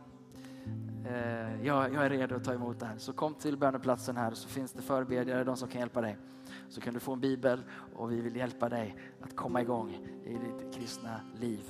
eh, 1.06 1.66
jag, 1.66 1.94
jag 1.94 2.04
är 2.06 2.10
redo 2.10 2.36
att 2.36 2.44
ta 2.44 2.54
emot 2.54 2.80
det 2.80 2.86
här, 2.86 2.98
så 2.98 3.12
kom 3.12 3.34
till 3.34 3.56
böneplatsen 3.56 4.16
här 4.16 4.30
så 4.30 4.48
finns 4.48 4.72
det 4.72 4.82
förebedjare, 4.82 5.44
de 5.44 5.56
som 5.56 5.68
kan 5.68 5.80
hjälpa 5.80 6.00
dig. 6.00 6.16
Så 6.68 6.80
kan 6.80 6.94
du 6.94 7.00
få 7.00 7.12
en 7.12 7.20
bibel 7.20 7.62
och 7.94 8.12
vi 8.12 8.20
vill 8.20 8.36
hjälpa 8.36 8.68
dig 8.68 8.96
att 9.20 9.36
komma 9.36 9.62
igång 9.62 9.98
i 10.24 10.32
ditt 10.32 10.74
kristna 10.74 11.20
liv. 11.40 11.64